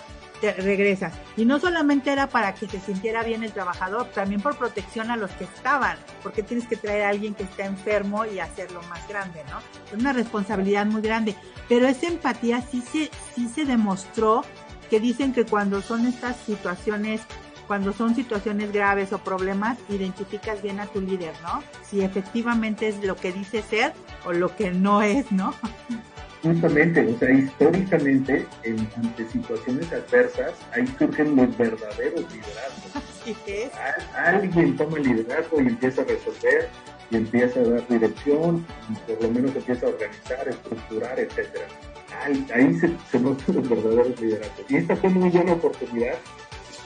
[0.50, 1.12] regresas.
[1.36, 5.16] Y no solamente era para que se sintiera bien el trabajador, también por protección a
[5.16, 9.06] los que estaban, porque tienes que traer a alguien que está enfermo y hacerlo más
[9.08, 9.58] grande, ¿no?
[9.86, 11.36] Es una responsabilidad muy grande.
[11.68, 14.44] Pero esa empatía sí se, sí se demostró
[14.90, 17.20] que dicen que cuando son estas situaciones
[17.66, 21.62] cuando son situaciones graves o problemas, identificas bien a tu líder, ¿no?
[21.88, 23.94] Si efectivamente es lo que dice ser
[24.26, 25.54] o lo que no es, ¿no?
[26.42, 33.72] Justamente, o sea, históricamente, en, ante situaciones adversas, ahí surgen los verdaderos liderazgos.
[34.16, 36.68] alguien toma el liderazgo y empieza a resolver,
[37.10, 41.64] y empieza a dar dirección, y por lo menos empieza a organizar, estructurar, etcétera.
[42.24, 44.68] Ahí, ahí se, se muestran los verdaderos liderazgos.
[44.68, 46.14] Y esta fue muy buena oportunidad,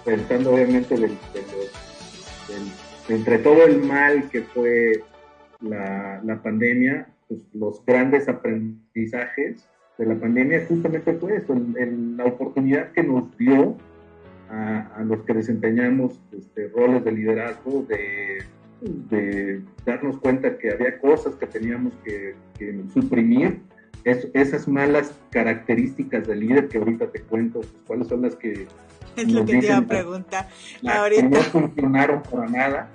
[0.04, 1.16] pensando obviamente del,
[3.08, 5.02] entre todo el mal que fue
[5.60, 12.92] la, la pandemia, pues, los grandes aprendizajes de la pandemia justamente fue eso, la oportunidad
[12.92, 13.76] que nos dio
[14.50, 18.44] a, los que desempeñamos este, roles de liderazgo, de,
[18.80, 22.34] de, darnos cuenta que había cosas que teníamos que,
[22.92, 23.60] suprimir,
[24.04, 28.66] esas malas características del líder que ahorita te cuento, pues, cuáles son las que...
[29.16, 30.46] Es lo que te iba a preguntar.
[30.86, 31.22] ahorita.
[31.22, 32.90] no funcionaron para nada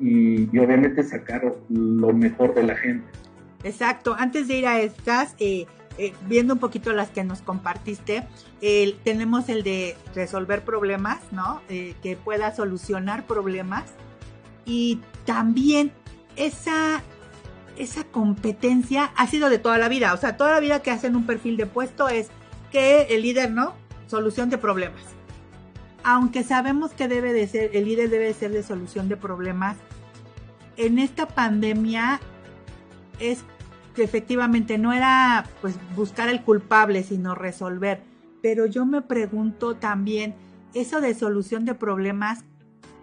[0.00, 3.04] y, y obviamente sacar lo mejor de la gente.
[3.64, 8.26] Exacto, antes de ir a estas, eh, eh, viendo un poquito las que nos compartiste,
[9.04, 11.62] tenemos el de resolver problemas, ¿no?
[11.68, 13.84] Eh, que pueda solucionar problemas.
[14.66, 15.92] Y también
[16.36, 17.02] esa,
[17.76, 20.12] esa competencia ha sido de toda la vida.
[20.12, 22.28] O sea, toda la vida que hacen un perfil de puesto es
[22.70, 23.74] que el líder, ¿no?
[24.06, 25.02] Solución de problemas.
[26.02, 29.78] Aunque sabemos que debe de ser, el líder debe de ser de solución de problemas,
[30.76, 32.20] en esta pandemia
[33.20, 33.44] es
[33.94, 38.02] que efectivamente no era pues buscar el culpable, sino resolver.
[38.42, 40.34] Pero yo me pregunto también,
[40.74, 42.44] eso de solución de problemas,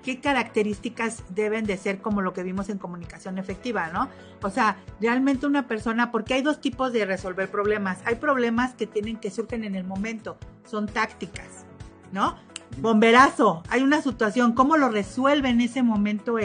[0.03, 4.09] ¿qué características deben de ser como lo que vimos en comunicación efectiva, no?
[4.41, 7.99] O sea, realmente una persona, porque hay dos tipos de resolver problemas.
[8.05, 11.65] Hay problemas que tienen que surgen en el momento, son tácticas,
[12.11, 12.35] ¿no?
[12.77, 16.39] Bomberazo, hay una situación, ¿cómo lo resuelve en ese momento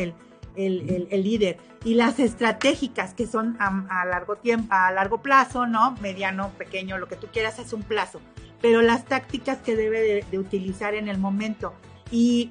[0.56, 1.58] el, el, el, líder.
[1.84, 5.96] Y las estratégicas que son a, largo tiempo, a largo plazo, ¿no?
[6.00, 8.20] Mediano, pequeño, lo que tú quieras es un plazo.
[8.60, 11.74] Pero las tácticas que debe de, utilizar en el momento.
[12.10, 12.50] Y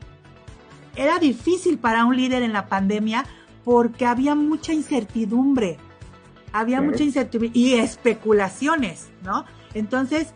[0.96, 3.26] era difícil para un líder en la pandemia
[3.64, 5.78] porque había mucha incertidumbre.
[6.54, 9.46] Había mucha incertidumbre y especulaciones, ¿no?
[9.74, 10.34] Entonces,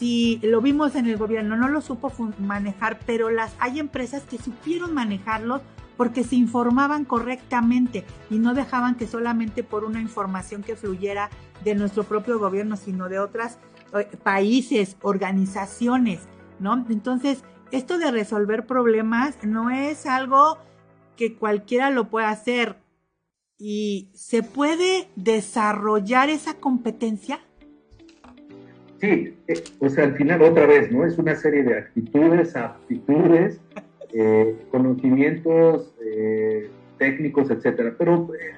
[0.00, 4.38] si lo vimos en el gobierno, no lo supo manejar, pero las hay empresas que
[4.38, 5.60] supieron manejarlos
[6.00, 11.28] porque se informaban correctamente y no dejaban que solamente por una información que fluyera
[11.62, 13.58] de nuestro propio gobierno, sino de otros
[13.92, 16.20] eh, países, organizaciones,
[16.58, 16.86] ¿no?
[16.88, 20.56] Entonces, esto de resolver problemas no es algo
[21.18, 22.76] que cualquiera lo pueda hacer
[23.58, 27.40] y se puede desarrollar esa competencia.
[29.02, 31.04] Sí, eh, o sea, al final otra vez, ¿no?
[31.04, 33.60] Es una serie de actitudes, aptitudes
[34.12, 36.68] eh, conocimientos eh,
[36.98, 37.94] técnicos, etcétera.
[37.98, 38.52] Pero eh,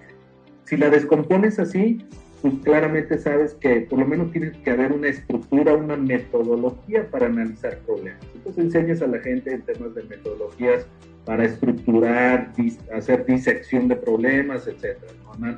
[0.65, 2.05] si la descompones así,
[2.43, 7.27] pues claramente sabes que por lo menos tiene que haber una estructura, una metodología para
[7.27, 8.21] analizar problemas.
[8.35, 10.87] Entonces enseñas a la gente en temas de metodologías
[11.25, 12.53] para estructurar,
[12.93, 15.13] hacer disección de problemas, etcétera,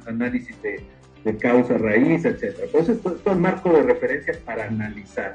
[0.06, 0.82] análisis de,
[1.38, 2.66] causa raíz, etcétera.
[2.66, 5.32] Entonces, esto, es el marco de referencia para analizar.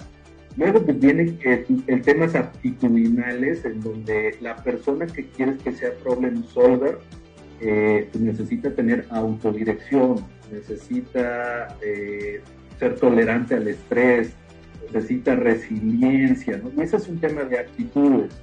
[0.60, 5.94] Luego pues, viene el, el temas aptitudinales, en donde la persona que quieres que sea
[6.04, 7.00] problem solver
[7.62, 10.18] eh, pues, necesita tener autodirección,
[10.52, 12.42] necesita eh,
[12.78, 14.34] ser tolerante al estrés,
[14.94, 16.72] necesita resiliencia, ¿no?
[16.76, 18.34] Y ese es un tema de actitudes.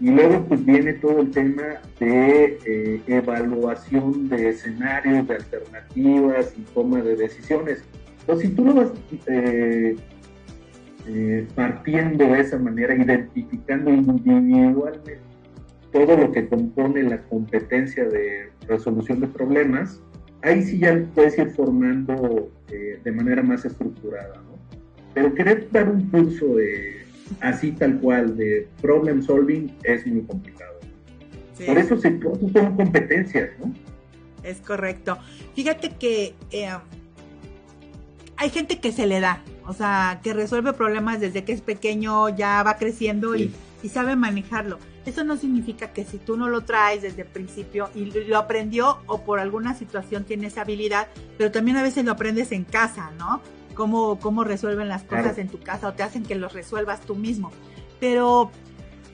[0.00, 6.60] Y luego pues viene todo el tema de eh, evaluación de escenarios, de alternativas y
[6.72, 7.82] toma de decisiones.
[8.20, 8.92] Entonces, si tú lo vas
[9.26, 9.96] eh,
[11.08, 15.18] eh, partiendo de esa manera, identificando individualmente
[15.92, 20.02] todo lo que compone la competencia de resolución de problemas,
[20.42, 24.34] ahí sí ya puedes ir formando de manera más estructurada.
[24.36, 24.58] ¿no?
[25.14, 26.98] Pero querer dar un curso de
[27.40, 30.78] así tal cual de problem solving es muy complicado.
[31.66, 33.74] Por eso se son competencias, ¿no?
[34.44, 35.18] Es correcto.
[35.54, 36.68] Fíjate que eh,
[38.38, 42.28] hay gente que se le da, o sea, que resuelve problemas desde que es pequeño,
[42.30, 44.78] ya va creciendo y, y, sabe manejarlo.
[45.04, 48.98] Eso no significa que si tú no lo traes desde el principio y lo aprendió
[49.06, 53.42] o por alguna situación tienes habilidad, pero también a veces lo aprendes en casa, ¿no?
[53.86, 57.52] cómo, resuelven las cosas en tu casa o te hacen que los resuelvas tú mismo.
[58.00, 58.50] Pero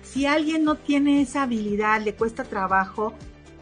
[0.02, 3.12] si alguien no tiene esa habilidad, le cuesta trabajo,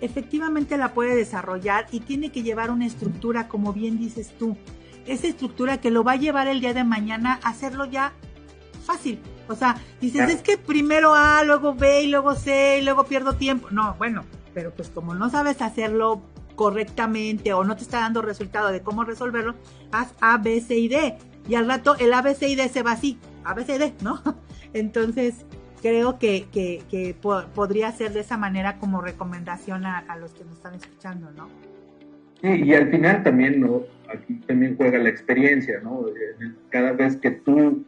[0.01, 4.57] efectivamente la puede desarrollar y tiene que llevar una estructura, como bien dices tú.
[5.07, 8.13] Esa estructura que lo va a llevar el día de mañana a hacerlo ya
[8.85, 9.21] fácil.
[9.49, 13.35] O sea, dices, es que primero A, luego B y luego C y luego pierdo
[13.35, 13.69] tiempo.
[13.71, 16.23] No, bueno, pero pues como no sabes hacerlo
[16.55, 19.55] correctamente o no te está dando resultado de cómo resolverlo,
[19.91, 21.19] haz A, B, C y D.
[21.49, 23.75] Y al rato el A, B, C y D se va así, A, B, C
[23.75, 24.23] y D, ¿no?
[24.73, 25.45] Entonces,
[25.83, 30.75] creo que, que, podría ser de esa manera como recomendación a, los que nos están
[30.75, 31.49] escuchando, ¿no?
[32.41, 33.83] Sí, y al final también, ¿no?
[34.13, 36.07] Aquí también juega la experiencia, ¿no?
[36.71, 37.85] Cada vez que tú,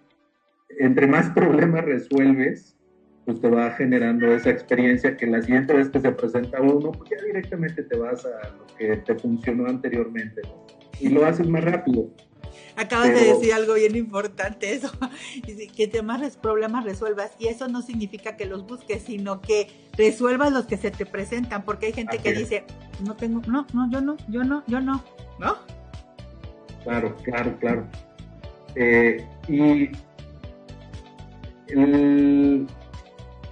[0.78, 2.76] entre más problemas resuelves,
[3.24, 7.10] pues te va generando esa experiencia que la siguiente vez que se presenta uno, pues
[7.10, 10.42] ya directamente te vas a lo que te funcionó anteriormente
[11.00, 12.10] y lo haces más rápido.
[12.76, 14.90] Acabas de decir algo bien importante, eso,
[15.76, 20.52] que te más problemas resuelvas y eso no significa que los busques, sino que resuelvas
[20.52, 22.64] los que se te presentan, porque hay gente que dice,
[23.04, 25.04] no tengo, no, no, yo no, yo no, yo no,
[25.38, 25.56] ¿no?
[26.85, 27.87] Claro, claro, claro.
[28.77, 29.90] Eh, y
[31.68, 32.66] el,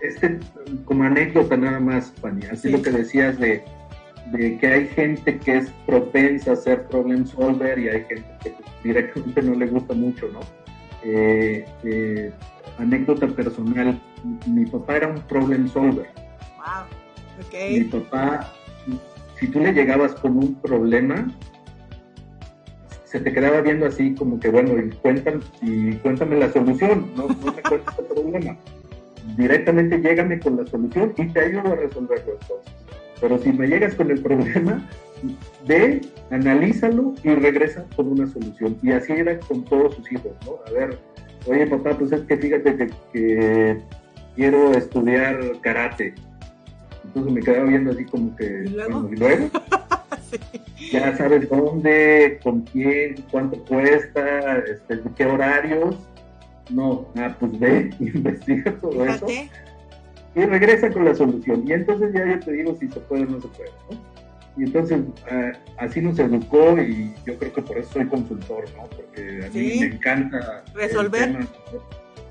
[0.01, 0.38] este,
[0.85, 3.64] como anécdota nada más, Fanny, así lo que decías de,
[4.33, 9.42] que hay gente que es propensa a ser problem solver y hay gente que directamente
[9.42, 10.40] no le gusta mucho, ¿no?
[11.05, 12.33] Eh, eh,
[12.79, 14.01] anécdota personal,
[14.47, 16.09] mi papá era un problem solver.
[16.57, 16.85] Wow,
[17.40, 17.55] ok.
[17.71, 18.53] Mi papá,
[19.38, 21.27] si tú le llegabas con un problema,
[23.12, 27.29] se te quedaba viendo así como que, bueno, y, cuéntame, y cuéntame la solución, no,
[27.29, 28.57] no me cuentes el problema
[29.37, 32.75] directamente llégame con la solución y te ayudo a resolver las cosas.
[33.20, 34.88] Pero si me llegas con el problema,
[35.66, 38.77] ve, analízalo y regresa con una solución.
[38.83, 40.57] Y así era con todos sus hijos, ¿no?
[40.66, 40.98] A ver,
[41.46, 43.79] oye papá, pues es que fíjate que,
[44.35, 46.14] quiero estudiar karate.
[47.05, 48.64] Entonces me quedaba viendo así como que...
[48.64, 49.51] ¿Y luego?
[50.92, 55.97] Ya sabes dónde, con quién, cuánto cuesta, este, qué horarios
[56.71, 59.27] no, ah, pues ve, investiga todo eso
[60.35, 61.64] y regresa con la solución.
[61.66, 63.71] Y entonces ya yo te digo si se puede o no se puede.
[64.57, 68.85] Y entonces ah, así nos educó y yo creo que por eso soy consultor, ¿no?
[68.85, 71.47] Porque a mí me encanta resolver.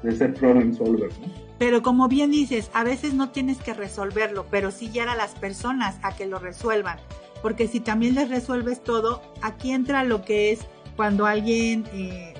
[0.03, 1.51] de ser problem solver, ¿no?
[1.59, 5.35] Pero como bien dices, a veces no tienes que resolverlo, pero sí guiar a las
[5.35, 6.97] personas a que lo resuelvan.
[7.41, 10.59] Porque si también les resuelves todo, aquí entra lo que es
[10.95, 12.33] cuando alguien eh,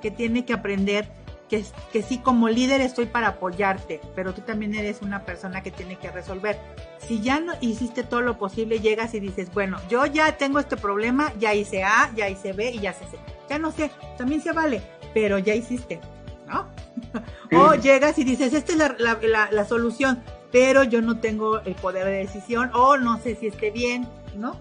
[0.00, 1.18] que tiene que aprender
[1.48, 5.70] que, que sí, como líder estoy para apoyarte, pero tú también eres una persona que
[5.70, 6.58] tiene que resolver.
[7.06, 10.76] Si ya no hiciste todo lo posible, llegas y dices, bueno, yo ya tengo este
[10.76, 13.18] problema, ya hice A, ya hice B y ya sé C.
[13.48, 14.82] Ya no sé, también se vale,
[15.14, 16.00] pero ya hiciste,
[16.46, 16.66] ¿no?
[17.58, 20.22] o llegas y dices, esta es la, la, la solución,
[20.52, 24.56] pero yo no tengo el poder de decisión o no sé si esté bien, ¿no?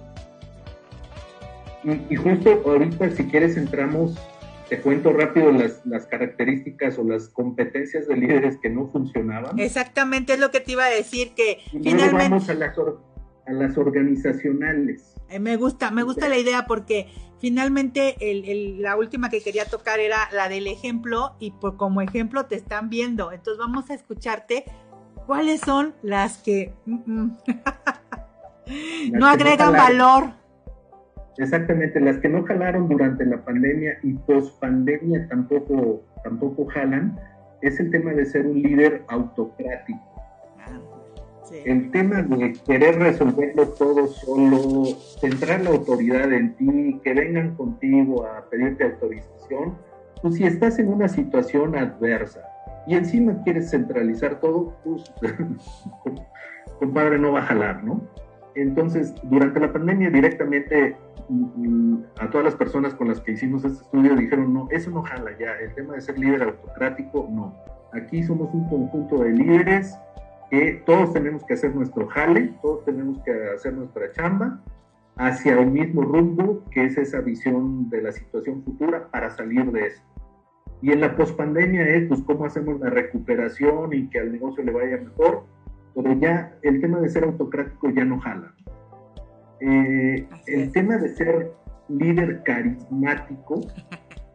[2.09, 4.17] Y justo ahorita, si quieres, entramos
[4.69, 9.57] te cuento rápido las, las, características o las competencias de líderes que no funcionaban.
[9.59, 12.29] Exactamente es lo que te iba a decir, que finalmente...
[12.29, 12.53] Vamos a,
[13.47, 15.15] a las organizacionales.
[15.29, 17.07] Eh, me gusta, me gusta la idea porque
[17.39, 18.15] finalmente
[18.79, 22.89] la última que quería tocar era la del ejemplo y por como ejemplo te están
[22.89, 23.31] viendo.
[23.31, 24.65] Entonces vamos a escucharte
[25.27, 27.37] cuáles son las que mm, mm,
[29.11, 30.31] no agregan valor.
[31.37, 37.19] Exactamente, las que no jalaron durante la pandemia y post pandemia tampoco, tampoco jalan,
[37.61, 39.99] es el tema de ser un líder autocrático.
[40.57, 40.79] Ah,
[41.65, 44.85] el tema de querer resolverlo todo solo,
[45.19, 49.77] centrar la autoridad en ti, que vengan contigo a pedirte autorización,
[50.23, 52.41] pues si estás en una situación adversa
[52.87, 55.03] y encima quieres centralizar todo, pues
[56.79, 58.01] compadre no va a jalar, ¿no?
[58.55, 60.95] Entonces, durante la pandemia directamente
[62.19, 65.31] a todas las personas con las que hicimos este estudio dijeron, no, eso no jala
[65.37, 67.55] ya, el tema de ser líder autocrático, no.
[67.93, 69.97] Aquí somos un conjunto de líderes
[70.49, 74.61] que todos tenemos que hacer nuestro jale, todos tenemos que hacer nuestra chamba
[75.17, 79.87] hacia un mismo rumbo, que es esa visión de la situación futura para salir de
[79.87, 80.03] eso.
[80.81, 84.71] Y en la pospandemia es, pues, cómo hacemos la recuperación y que al negocio le
[84.71, 85.43] vaya mejor,
[85.95, 88.53] pero ya el tema de ser autocrático ya no jala.
[89.59, 91.51] Eh, el tema de ser
[91.89, 93.61] líder carismático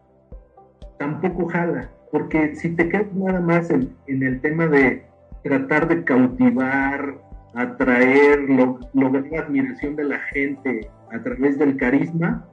[0.99, 5.05] tampoco jala, porque si te quedas nada más en, el tema de
[5.45, 7.19] tratar de cautivar,
[7.55, 8.49] atraer,
[8.95, 12.49] lograr la admiración de la gente a través del carisma,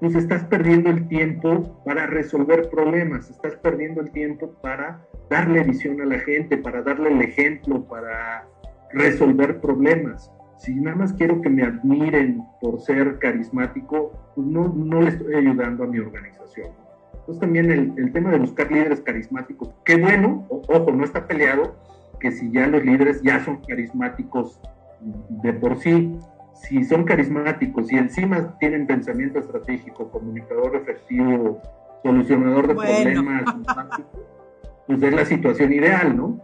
[0.00, 6.00] pues estás perdiendo el tiempo para resolver problemas, estás perdiendo el tiempo para darle visión
[6.00, 8.46] a la gente, para darle el ejemplo, para
[8.92, 10.30] resolver problemas
[10.64, 15.34] si nada más quiero que me admiren por ser carismático, pues no, no le estoy
[15.34, 16.68] ayudando a mi organización.
[17.12, 21.76] Entonces también el, tema de buscar líderes carismáticos, qué bueno, ojo, no está peleado
[22.20, 24.60] que si ya los líderes ya son carismáticos
[25.42, 26.18] de por sí,
[26.54, 31.60] si son carismáticos y encima tienen pensamiento estratégico, comunicador efectivo,
[32.02, 33.44] solucionador de problemas,
[34.86, 36.40] pues es la situación ideal, ¿no?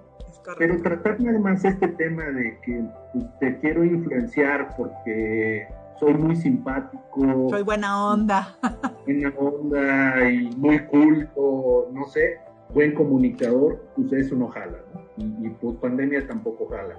[0.59, 2.83] Pero tratar nada más este tema de que
[3.13, 7.49] pues, te quiero influenciar porque soy muy simpático.
[7.51, 8.57] Soy buena onda.
[9.07, 12.39] Buena onda y muy culto, no sé,
[12.73, 14.79] buen comunicador, pues eso no jala.
[15.17, 16.97] Y, y pues pandemia tampoco jala.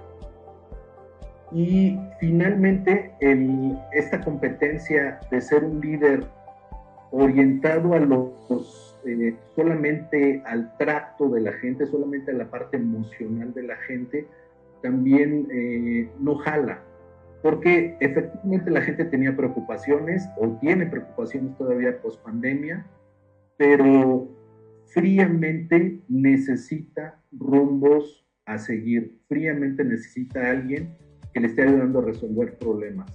[1.54, 6.24] Y finalmente, el, esta competencia de ser un líder
[7.10, 13.52] orientado a los eh, solamente al trato de la gente, solamente a la parte emocional
[13.52, 14.26] de la gente,
[14.80, 16.82] también eh, no jala.
[17.42, 22.86] Porque efectivamente la gente tenía preocupaciones o tiene preocupaciones todavía post pandemia,
[23.56, 24.28] pero
[24.86, 30.94] fríamente necesita rumbos a seguir, fríamente necesita a alguien
[31.32, 33.10] que le esté ayudando a resolver problemas.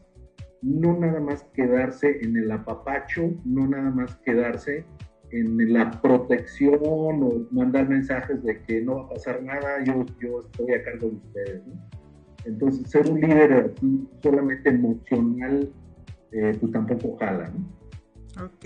[0.61, 4.85] No nada más quedarse en el apapacho, no nada más quedarse
[5.31, 10.39] en la protección o mandar mensajes de que no va a pasar nada, yo, yo
[10.39, 11.61] estoy a cargo de ustedes.
[12.45, 13.73] Entonces, ser un líder
[14.23, 15.69] solamente emocional,
[16.31, 17.49] eh, pues tampoco jala.
[17.49, 18.45] ¿no?
[18.45, 18.65] Ok,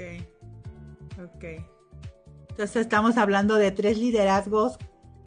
[1.24, 1.44] ok.
[2.50, 4.78] Entonces estamos hablando de tres liderazgos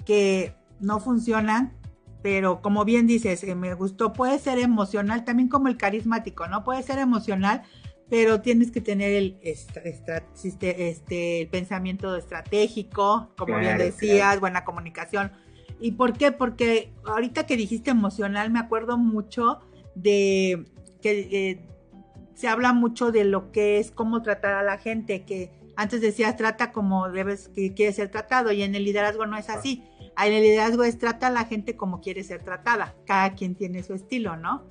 [0.04, 1.72] que no funcionan,
[2.24, 6.64] pero como bien dices, eh, me gustó, puede ser emocional, también como el carismático, ¿no?
[6.64, 7.64] Puede ser emocional,
[8.08, 10.94] pero tienes que tener el, este,
[11.42, 15.32] el pensamiento estratégico, como bien decías, buena comunicación.
[15.78, 16.32] ¿Y por qué?
[16.32, 19.60] Porque ahorita que dijiste emocional, me acuerdo mucho
[19.94, 20.64] de
[21.02, 21.60] que eh,
[22.32, 26.38] se habla mucho de lo que es cómo tratar a la gente, que antes decías
[26.38, 29.84] trata como debes que quieres ser tratado y en el liderazgo no es así.
[30.22, 32.94] En el liderazgo es trata a la gente como quiere ser tratada.
[33.06, 34.66] Cada quien tiene su estilo, ¿no?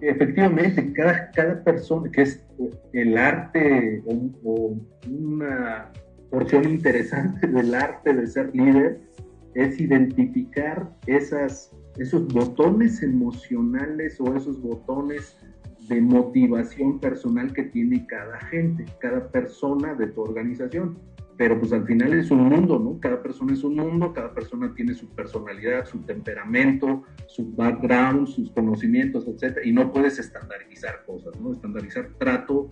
[0.00, 2.42] Efectivamente, cada, cada persona, que es
[2.92, 4.74] el arte o,
[5.06, 5.92] una
[6.30, 9.00] porción interesante del arte de ser líder,
[9.54, 11.72] es identificar esos
[12.32, 15.36] botones emocionales o esos botones
[15.88, 20.96] de motivación personal que tiene cada gente, cada persona de tu organización
[21.40, 23.00] pero pues al final es un mundo, ¿no?
[23.00, 28.50] Cada persona es un mundo, cada persona tiene su personalidad, su temperamento, su background, sus
[28.50, 31.54] conocimientos, etcétera, y no puedes estandarizar cosas, ¿no?
[31.54, 32.68] Estandarizar trato,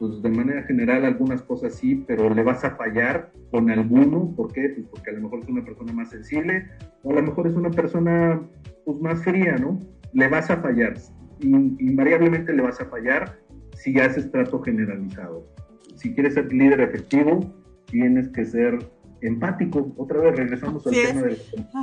[0.00, 4.52] pues de manera general algunas cosas sí, pero le vas a fallar con alguno, ¿por
[4.52, 4.70] qué?
[4.70, 6.66] Pues porque a lo mejor es una persona más sensible,
[7.04, 8.42] o a lo mejor es una persona
[8.86, 9.78] pues más fría, ¿no?
[10.14, 10.94] Le vas a fallar,
[11.38, 13.38] invariablemente le vas a fallar
[13.72, 15.46] si haces trato generalizado.
[15.94, 17.59] Si quieres ser líder efectivo,
[17.90, 19.92] tienes que ser empático.
[19.96, 21.38] Otra vez regresamos al tema de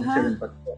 [0.06, 0.74] la empatía.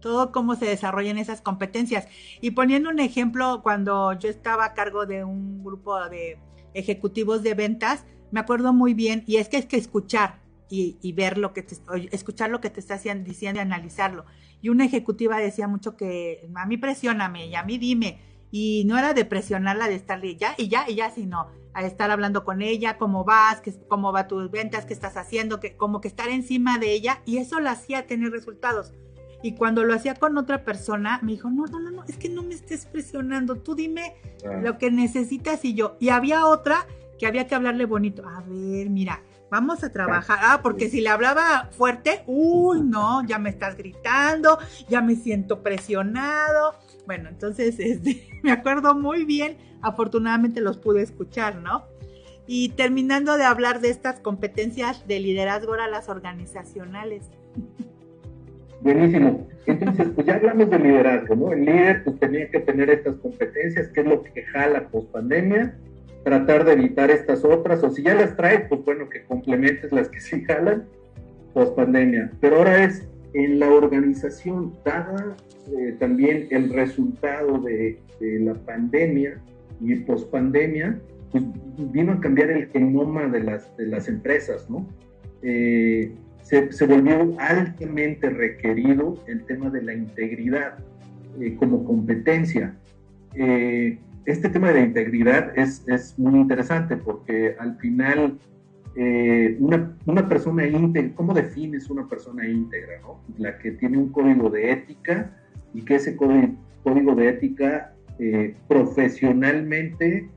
[0.00, 2.06] todo cómo se desarrollan esas competencias.
[2.40, 6.38] Y poniendo un ejemplo, cuando yo estaba a cargo de un grupo de
[6.74, 11.38] ejecutivos de ventas, me acuerdo muy bien, y es que es que escuchar y, ver
[11.38, 11.76] lo que te,
[12.10, 14.24] escuchar lo que te está diciendo y analizarlo.
[14.60, 18.18] Y una ejecutiva decía mucho que a mí presióname y a mí dime,
[18.56, 22.12] y no era de presionarla de estarle ya y ya y ya, sino a estar
[22.12, 26.00] hablando con ella, cómo vas, qué, cómo va tus ventas, qué estás haciendo, que, como
[26.00, 28.92] que estar encima de ella y eso la hacía tener resultados.
[29.42, 32.28] Y cuando lo hacía con otra persona, me dijo, no, no, no, no, es que
[32.28, 34.14] no me estés presionando, tú dime
[34.62, 35.96] lo que necesitas y yo.
[35.98, 36.86] Y había otra
[37.18, 38.22] que había que hablarle bonito.
[38.28, 40.38] A ver, mira, vamos a trabajar.
[40.40, 45.60] Ah, porque si le hablaba fuerte, uy, no, ya me estás gritando, ya me siento
[45.60, 46.76] presionado.
[47.06, 51.84] Bueno, entonces este, me acuerdo muy bien, afortunadamente los pude escuchar, ¿no?
[52.46, 57.30] Y terminando de hablar de estas competencias de liderazgo a las organizacionales.
[58.82, 59.48] Buenísimo.
[59.64, 61.52] Entonces, pues ya hablamos de liderazgo, ¿no?
[61.52, 65.74] El líder pues tenía que tener estas competencias, que es lo que jala post pandemia,
[66.22, 70.10] tratar de evitar estas otras, o si ya las trae, pues bueno, que complementes las
[70.10, 70.84] que sí jalan
[71.54, 72.30] post pandemia.
[72.42, 75.36] Pero ahora es en la organización, dada
[75.76, 79.38] eh, también el resultado de, la pandemia
[79.82, 80.98] y pospandemia,
[81.30, 81.44] pues
[81.92, 84.88] vino a cambiar el genoma de las, de las empresas, ¿no?
[85.42, 86.12] Eh,
[86.42, 90.78] se, se, volvió altamente requerido el tema de la integridad
[91.38, 92.76] eh, como competencia.
[93.34, 98.38] este tema de la integridad es, es muy interesante porque al final
[98.96, 103.00] eh, una, una, persona íntegra, ¿cómo defines una persona íntegra?
[103.02, 103.20] ¿no?
[103.38, 105.32] La que tiene un código de ética
[105.72, 110.28] y que ese código, de ética eh, profesionalmente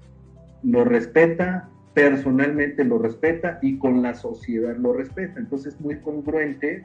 [0.64, 5.40] lo respeta, personalmente lo respeta y con la sociedad lo respeta.
[5.40, 6.84] Entonces es muy congruente,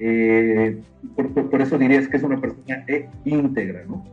[0.00, 0.80] eh,
[1.14, 2.84] por, por, eso dirías que es una persona
[3.24, 4.04] íntegra, ¿no?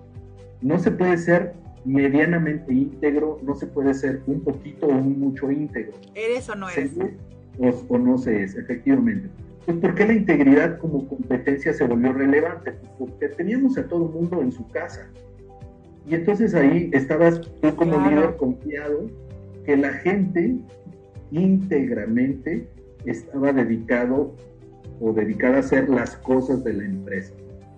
[0.61, 1.53] No se puede ser
[1.85, 5.93] medianamente íntegro, no se puede ser un poquito o un mucho íntegro.
[6.15, 6.91] ¿Eres o no eres?
[7.59, 9.29] o, no se es, efectivamente.
[9.65, 12.71] Pues ¿por qué la integridad como competencia se volvió relevante?
[12.71, 15.09] Pues porque teníamos a todo el mundo en su casa.
[16.07, 19.07] Y entonces ahí estabas tú como líder confiado
[19.65, 20.57] que la gente
[21.31, 22.67] íntegramente
[23.05, 24.35] estaba dedicado
[24.99, 27.33] o dedicada a hacer las cosas de la empresa.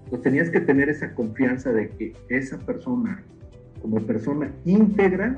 [0.09, 3.23] Pues tenías que tener esa confianza de que esa persona
[3.81, 5.37] como persona íntegra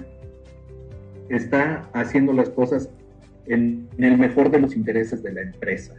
[1.30, 2.90] está haciendo las cosas
[3.46, 5.96] en, el mejor de los intereses de la empresa.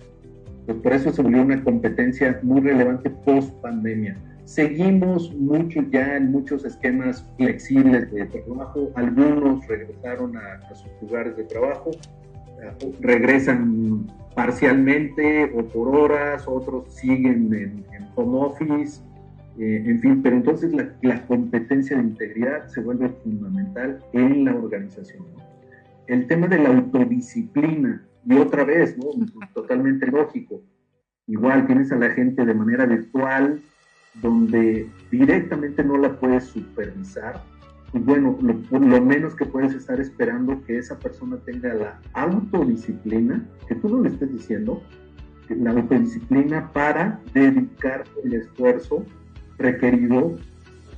[0.67, 4.17] Pues por eso se volvió una competencia muy relevante post pandemia.
[4.45, 8.91] Seguimos mucho ya en muchos esquemas flexibles de trabajo.
[8.95, 11.91] Algunos regresaron a, sus lugares de trabajo,
[12.63, 19.03] eh, regresan parcialmente o por horas, otros siguen en, en home office
[19.59, 25.25] eh, en fin, pero entonces la, competencia de integridad se vuelve fundamental en la organización.
[26.07, 29.07] El tema de la autodisciplina, y otra vez, ¿no?
[29.55, 30.63] totalmente lógico,
[31.27, 33.61] igual tienes a la gente de manera virtual,
[34.23, 37.43] donde directamente no la puedes supervisar,
[37.93, 43.45] y bueno, lo, lo, menos que puedes estar esperando que esa persona tenga la autodisciplina,
[43.67, 44.83] que tú no le estés diciendo,
[45.49, 49.05] la autodisciplina para dedicar el esfuerzo
[49.59, 50.39] requerido,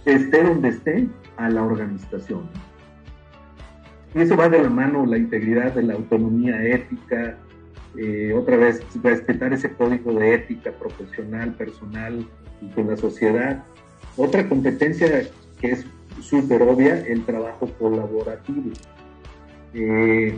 [0.05, 2.43] esté donde esté, a la organización.
[4.15, 7.37] Y eso va de la mano la integridad de la autonomía ética,
[7.97, 12.27] eh, otra vez respetar ese código de ética profesional, personal
[12.61, 13.65] y con la sociedad.
[14.17, 15.29] Otra competencia
[15.61, 15.87] que es
[16.21, 18.71] súper obvia, el trabajo colaborativo.
[19.75, 20.37] Eh,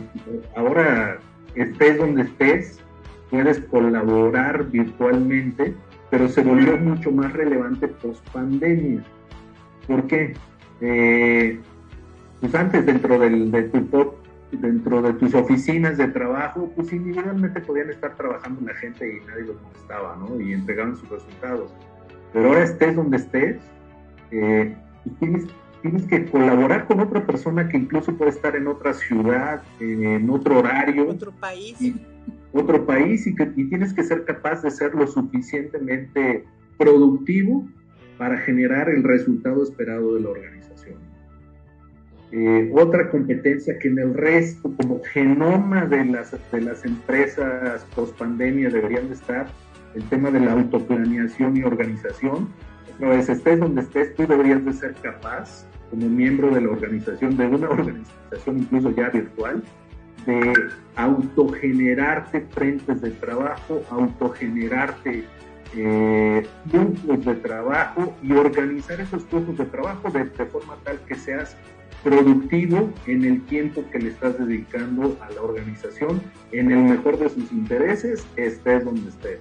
[0.55, 1.19] ahora,
[1.55, 2.79] estés donde estés,
[3.29, 5.75] puedes colaborar virtualmente
[6.13, 9.03] pero se volvió mucho más relevante post pandemia.
[9.87, 10.35] ¿Por qué?
[10.79, 11.59] Eh,
[12.39, 14.13] pues antes dentro del, de tu
[14.51, 19.45] dentro de tus oficinas de trabajo, pues individualmente podían estar trabajando la gente y nadie
[19.45, 20.39] los molestaba, ¿no?
[20.39, 21.73] Y entregaban sus resultados.
[22.31, 23.57] Pero ahora estés donde estés,
[24.29, 24.77] eh,
[25.17, 25.47] tienes,
[25.81, 30.59] tienes que colaborar con otra persona que incluso puede estar en otra ciudad, en otro
[30.59, 31.09] horario.
[31.09, 31.79] Otro país
[32.53, 36.45] otro país y, que, tienes que ser capaz de ser lo suficientemente
[36.77, 37.67] productivo
[38.17, 40.95] para generar el resultado esperado de la organización.
[42.31, 48.17] Eh, otra competencia que en el resto, como genoma de las, de las empresas post
[48.17, 49.47] pandemia, deberían de estar,
[49.95, 52.49] el tema de la autoplaneación y organización.
[52.95, 57.37] Otra vez, estés donde estés, tú deberías de ser capaz, como miembro de la organización,
[57.37, 59.63] de una organización incluso ya virtual,
[60.25, 60.53] de
[60.95, 65.25] autogenerarte frentes de trabajo, autogenerarte
[65.75, 71.57] eh, flujos de trabajo y organizar esos flujos de trabajo de, forma tal que seas
[72.03, 76.21] productivo en el tiempo que le estás dedicando a la organización,
[76.51, 79.39] en el mejor de sus intereses, estés donde estés.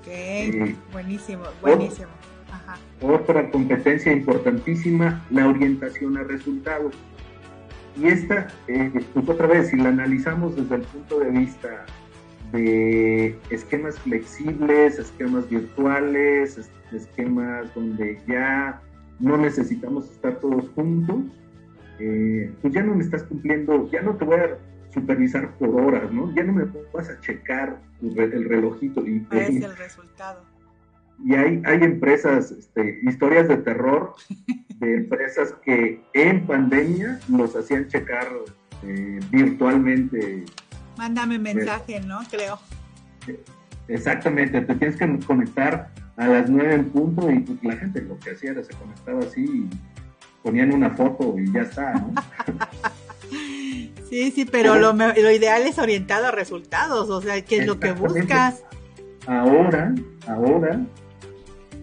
[0.00, 2.08] Ok, eh, buenísimo, buenísimo.
[3.00, 6.94] Otra competencia importantísima, la orientación a resultados.
[7.96, 11.84] Y esta, eh, pues otra vez, si la analizamos desde el punto de vista
[12.52, 18.80] de esquemas flexibles, esquemas virtuales, esquemas donde ya
[19.20, 21.24] no necesitamos estar todos juntos,
[21.98, 24.58] eh, pues ya no me estás cumpliendo, ya no te voy a
[24.92, 26.34] supervisar por horas, ¿no?
[26.34, 29.06] Ya no me vas a checar el relojito.
[29.06, 30.51] Y, es el resultado.
[31.24, 34.14] Y hay, hay empresas, este, historias de terror
[34.78, 38.28] de empresas que en pandemia los hacían checar
[38.82, 40.44] eh, virtualmente
[40.96, 42.20] Mándame mensaje, ¿no?
[42.30, 42.58] Creo.
[43.88, 48.18] Exactamente, te tienes que conectar a las nueve en punto y pues, la gente lo
[48.18, 49.70] que hacía era se conectaba así y
[50.42, 52.14] ponían una foto y ya está, ¿no?
[54.10, 57.80] sí, sí, pero lo, lo, ideal es orientado a resultados, o sea, ¿qué es lo
[57.80, 58.62] que buscas?
[59.26, 59.94] Ahora,
[60.26, 60.80] ahora,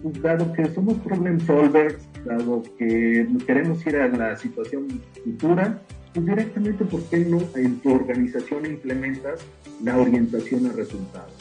[0.02, 5.80] pues, dado que somos problem solvers, dado que queremos ir a la situación futura,
[6.12, 9.40] pues directamente, ¿por qué no en tu organización implementas
[9.82, 11.32] la orientación a resultados?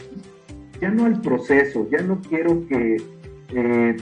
[0.82, 2.97] Ya no al proceso, ya no quiero que
[3.53, 3.97] eh,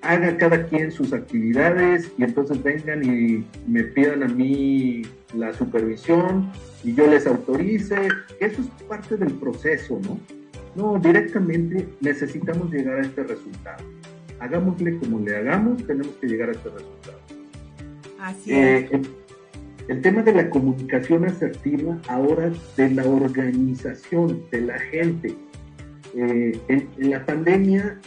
[0.00, 5.02] haga cada quien sus actividades y entonces vengan y me pidan a mí
[5.34, 6.50] la supervisión
[6.84, 8.08] y yo les autorice.
[8.40, 10.18] Eso es parte del proceso, ¿no?
[10.76, 13.84] No, directamente necesitamos llegar a este resultado.
[14.40, 17.18] Hagámosle como le hagamos, tenemos que llegar a este resultado.
[18.18, 18.90] Así es.
[18.92, 19.02] Eh,
[19.88, 25.36] el tema de la comunicación asertiva ahora de la organización, de la gente.
[26.16, 28.00] Eh, en, la pandemia,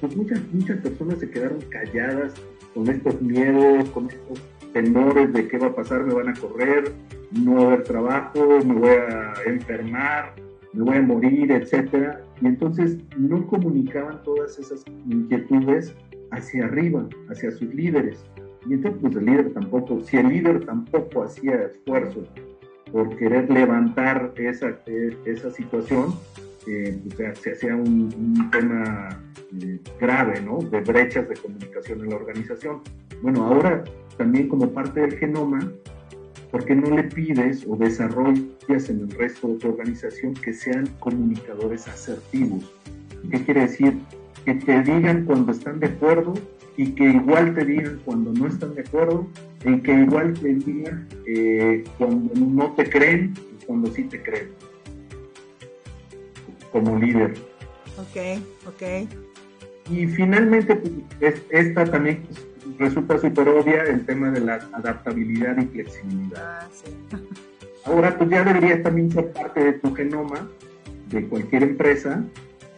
[0.00, 2.34] pues muchas, muchas personas se quedaron calladas
[2.74, 4.40] con estos miedos, con estos
[4.72, 6.92] temores de qué va a pasar, me van a correr,
[7.32, 10.34] no va a haber trabajo, me voy a enfermar,
[10.76, 12.22] me voy a morir, etcétera.
[12.40, 15.94] Y entonces no comunicaban todas esas inquietudes
[16.30, 18.24] hacia arriba, hacia sus líderes.
[18.68, 22.24] Y entonces pues el líder tampoco, si el líder tampoco hacía esfuerzo
[22.92, 24.78] por querer levantar esa,
[25.24, 26.14] esa situación,
[26.66, 29.08] eh, pues, se hacía un, tema
[29.60, 30.58] eh, grave, ¿no?
[30.58, 32.82] De brechas de comunicación en la organización.
[33.22, 33.84] Bueno, ahora
[34.16, 35.60] también como parte del genoma,
[36.50, 40.86] ¿por qué no le pides o desarrollas en el resto de tu organización que sean
[40.98, 42.72] comunicadores asertivos?
[43.30, 43.98] ¿Qué quiere decir?
[44.44, 46.34] Que te digan cuando están de acuerdo
[46.76, 49.26] y que igual te digan cuando no están de acuerdo,
[49.64, 54.50] en que igual te digan eh, cuando no te creen y cuando sí te creen,
[56.70, 57.34] como líder.
[57.98, 59.25] Ok, ok.
[59.88, 62.22] Y finalmente, pues, esta también
[62.78, 66.60] resulta súper obvia el tema de la adaptabilidad y flexibilidad.
[66.60, 66.92] Ah, sí.
[67.84, 70.48] Ahora, pues ya debería también ser parte de tu genoma,
[71.08, 72.24] de cualquier empresa,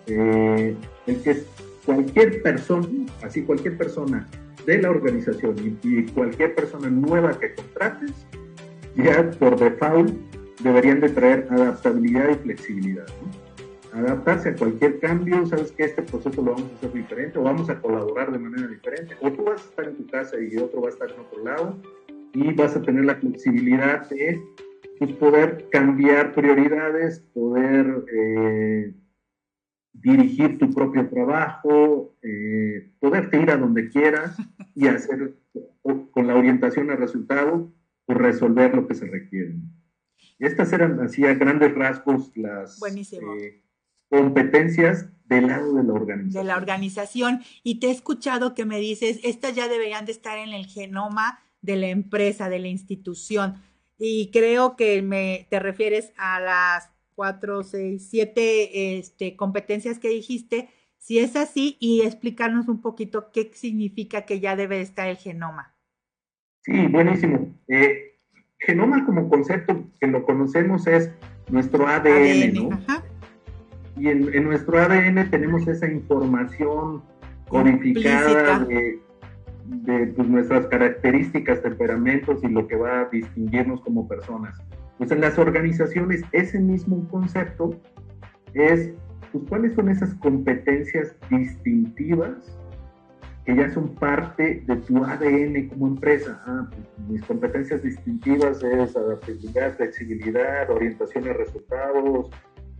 [0.07, 1.43] eh, el que
[1.87, 2.87] cualquier persona,
[3.23, 4.29] así cualquier persona
[4.67, 8.13] de la organización y, cualquier persona nueva que contrates,
[8.97, 10.15] ya por default
[10.63, 13.07] deberían de traer adaptabilidad y flexibilidad.
[13.99, 17.69] Adaptarse a cualquier cambio, sabes que este proceso lo vamos a hacer diferente o vamos
[17.69, 20.83] a colaborar de manera diferente, o tú vas a estar en tu casa y otro
[20.83, 21.77] va a estar en otro lado
[22.33, 24.41] y vas a tener la flexibilidad de
[25.19, 28.05] poder cambiar prioridades, poder...
[28.13, 28.95] Eh,
[30.01, 34.37] dirigir tu propio trabajo, eh, poderte ir a donde quieras
[34.75, 35.35] y hacer
[35.83, 37.73] con la orientación al resultado,
[38.07, 39.57] pues resolver lo que se requiere.
[40.39, 42.81] Estas eran así a grandes rasgos las
[43.13, 43.63] eh,
[44.09, 46.43] competencias del lado de la organización.
[46.43, 47.41] De la organización.
[47.63, 51.41] Y te he escuchado que me dices, estas ya deberían de estar en el genoma
[51.61, 53.57] de la empresa, de la institución.
[53.99, 60.69] Y creo que me, te refieres a las cuatro, seis, siete este, competencias que dijiste,
[60.99, 65.75] si es así, y explicarnos un poquito qué significa que ya debe estar el genoma.
[66.63, 67.55] Sí, buenísimo.
[67.67, 68.19] Eh,
[68.59, 71.11] genoma como concepto que lo conocemos es
[71.51, 72.69] nuestro ADN, ¿no?
[73.99, 77.03] Y en, nuestro ADN tenemos esa información
[77.49, 79.01] codificada de,
[79.69, 84.61] de pues, nuestras características, temperamentos y lo que va a distinguirnos como personas.
[84.99, 87.75] Pues en las organizaciones ese mismo concepto
[88.55, 88.93] es,
[89.33, 92.59] pues, ¿cuáles son esas competencias distintivas
[93.45, 96.43] que ya son parte de tu ADN como empresa?
[96.47, 102.31] Ah, pues, mis competencias distintivas es adaptabilidad, flexibilidad, orientación a resultados,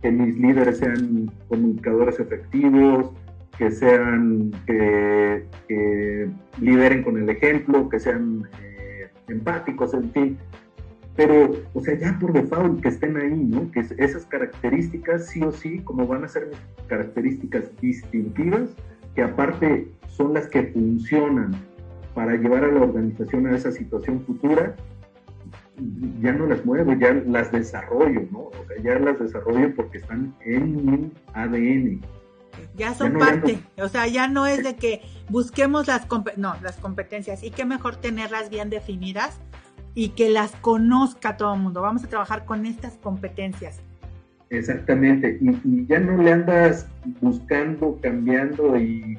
[0.01, 3.11] que mis líderes sean comunicadores efectivos,
[3.57, 6.29] que sean, que,
[6.61, 10.37] lideren con el ejemplo, que sean eh, empáticos, en fin.
[11.15, 13.69] Pero, o sea, ya por default que estén ahí, ¿no?
[13.71, 16.51] Que esas características sí o sí, como van a ser
[16.87, 18.69] características distintivas,
[19.15, 21.51] que aparte son las que funcionan
[22.13, 24.75] para llevar a la organización a esa situación futura,
[26.21, 28.39] ya no las muevo, ya las desarrollo, ¿no?
[28.39, 32.01] O sea, ya las desarrollo porque están en mi ADN.
[32.75, 36.07] Ya son parte, o sea, ya no es de que busquemos las,
[36.37, 39.39] no, las competencias y qué mejor tenerlas bien definidas
[39.93, 41.81] y que las conozca todo el mundo.
[41.81, 43.81] Vamos a trabajar con estas competencias.
[44.49, 46.87] Exactamente, y, ya no le andas
[47.21, 49.17] buscando, cambiando y,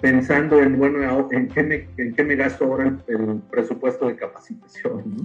[0.00, 5.04] pensando en, bueno, en qué me, en qué me gasto ahora el, presupuesto de capacitación.
[5.06, 5.24] ¿no?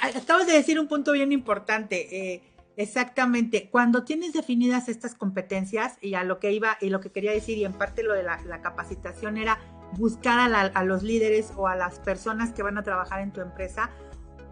[0.00, 2.34] Acabas de decir un punto bien importante.
[2.34, 2.42] Eh,
[2.76, 3.68] Exactamente.
[3.70, 7.58] Cuando tienes definidas estas competencias y a lo que iba y lo que quería decir
[7.58, 9.58] y en parte lo de la, capacitación era
[9.92, 10.38] buscar
[10.74, 13.90] a, los líderes o a las personas que van a trabajar en tu empresa,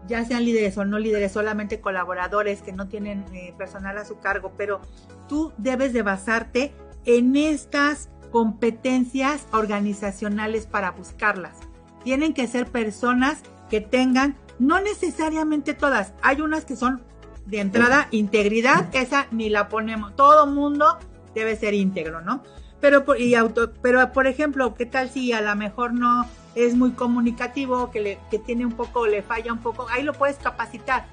[0.07, 4.19] ya sean líderes o no líderes, solamente colaboradores que no tienen eh, personal a su
[4.19, 4.81] cargo, pero
[5.27, 6.73] tú debes de basarte
[7.05, 11.57] en estas competencias organizacionales para buscarlas.
[12.03, 17.03] Tienen que ser personas que tengan, no necesariamente todas, hay unas que son
[17.45, 20.15] de entrada, integridad, esa ni la ponemos.
[20.15, 20.97] Todo mundo
[21.33, 22.43] debe ser íntegro, ¿no?
[22.79, 26.25] Pero por, y auto, pero por ejemplo, ¿qué tal si a lo mejor no
[26.55, 29.87] es muy comunicativo, que, le, que tiene un poco, le falla un poco?
[29.89, 31.05] Ahí lo puedes capacitar.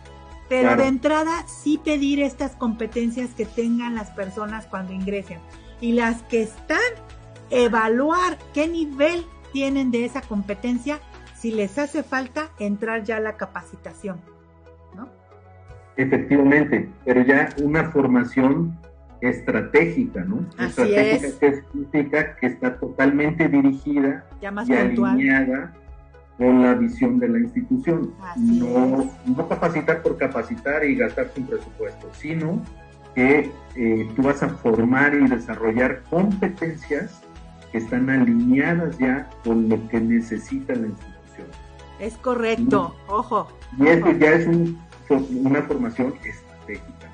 [0.48, 5.40] Pero de entrada, sí pedir estas competencias que tengan las personas cuando ingresen.
[5.80, 6.78] Y las que están,
[7.50, 11.00] evaluar qué nivel tienen de esa competencia,
[11.34, 14.20] si les hace falta entrar ya a la capacitación.
[15.96, 18.78] Efectivamente, pero ya una formación
[19.20, 20.46] estratégica, ¿no?
[20.64, 25.74] estratégica que significa que está totalmente dirigida y alineada
[26.36, 28.14] con la visión de la institución.
[28.36, 32.62] no, no capacitar por capacitar y gastar un presupuesto, sino
[33.18, 37.20] que eh, tú vas a formar y desarrollar competencias
[37.72, 41.48] que están alineadas ya con lo que necesita la institución.
[41.98, 43.48] Es correcto, ojo.
[43.76, 44.78] Y eso ya es un
[45.10, 47.10] una formación estratégica.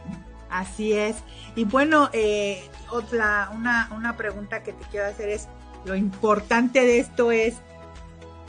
[0.51, 1.17] Así es.
[1.57, 5.49] Y bueno, eh, otra, una, una pregunta que te quiero hacer es,
[5.87, 7.55] lo importante de esto es,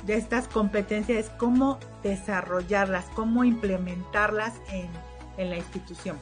[0.03, 4.89] de estas competencias, es cómo desarrollarlas, cómo implementarlas en,
[5.38, 6.18] en la institución.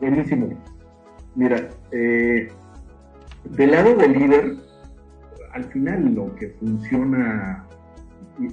[0.00, 0.48] Buenísimo.
[1.34, 2.48] Mira, eh,
[3.44, 4.56] del lado del líder,
[5.52, 7.64] al final lo que funciona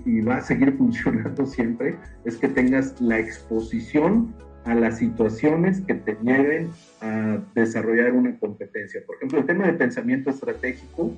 [0.06, 4.34] y, va a seguir funcionando siempre es que tengas la exposición
[4.66, 6.70] a las situaciones que te lleven
[7.02, 9.04] a desarrollar una competencia.
[9.06, 11.12] Por ejemplo, el tema de pensamiento estratégico,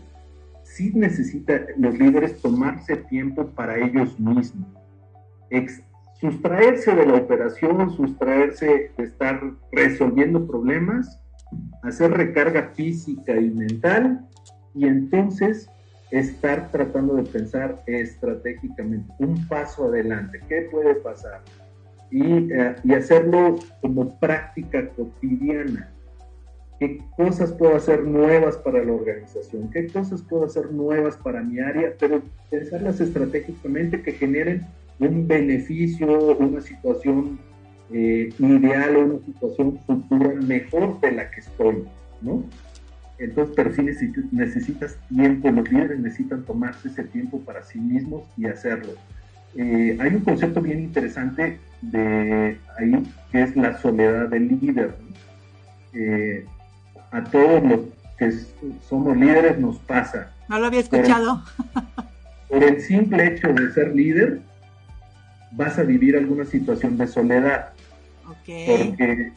[0.64, 4.68] sí necesita los líderes tomarse tiempo para ellos mismos,
[6.20, 9.42] sustraerse de la operación, sustraerse de estar
[9.72, 11.20] resolviendo problemas,
[11.84, 14.26] hacer recarga física y mental
[14.74, 15.70] y entonces
[16.12, 21.42] estar tratando de pensar estratégicamente, un paso adelante, qué puede pasar,
[22.10, 25.92] y, eh, y hacerlo como práctica cotidiana.
[26.80, 29.70] ¿Qué cosas puedo hacer nuevas para la organización?
[29.72, 31.92] ¿Qué cosas puedo hacer nuevas para mi área?
[32.00, 34.64] Pero pensarlas estratégicamente que generen
[35.00, 37.40] un beneficio, una situación
[37.92, 41.84] eh, ideal o una situación futura mejor de la que estoy,
[42.22, 42.44] ¿no?
[43.20, 43.82] Entonces, pero sí
[44.32, 48.94] necesitas tiempo, los líderes necesitan tomarse ese tiempo para sí mismos y hacerlo.
[49.56, 54.96] Eh, hay un concepto bien interesante de ahí que es la soledad del líder.
[55.94, 56.46] Eh,
[57.12, 57.80] a todos los
[58.20, 58.32] que
[58.88, 60.32] somos líderes nos pasa.
[60.48, 61.44] No lo había escuchado.
[62.50, 64.42] Por el, simple hecho de ser líder,
[65.52, 67.70] vas a vivir alguna situación de soledad.
[68.26, 69.32] Porque,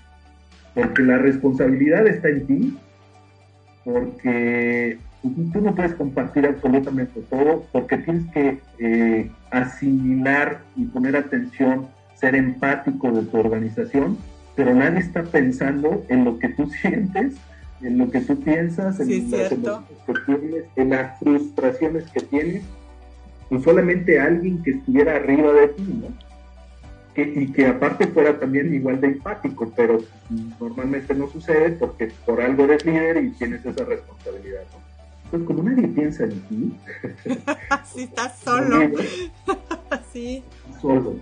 [0.74, 2.78] porque la responsabilidad está en ti.
[3.84, 4.98] Porque
[5.52, 12.34] tú no puedes compartir absolutamente todo, porque tienes que eh, asimilar y poner atención, ser
[12.34, 14.18] empático de tu organización,
[14.56, 17.34] pero nadie está pensando en lo que tú sientes,
[17.82, 19.56] en lo que tú piensas, en las que
[20.26, 22.62] tienes, en las frustraciones que tienes,
[23.50, 26.30] pues solamente alguien que estuviera arriba de ti, ¿no?
[27.16, 29.98] y que aparte fuera también igual de empático, pero
[30.58, 34.62] normalmente no sucede porque por algo eres líder y tienes esa responsabilidad.
[35.24, 36.76] Entonces, como nadie piensa en ti,
[37.84, 38.90] sí, estás solo.
[40.12, 40.42] sí.
[40.80, 41.16] Solo.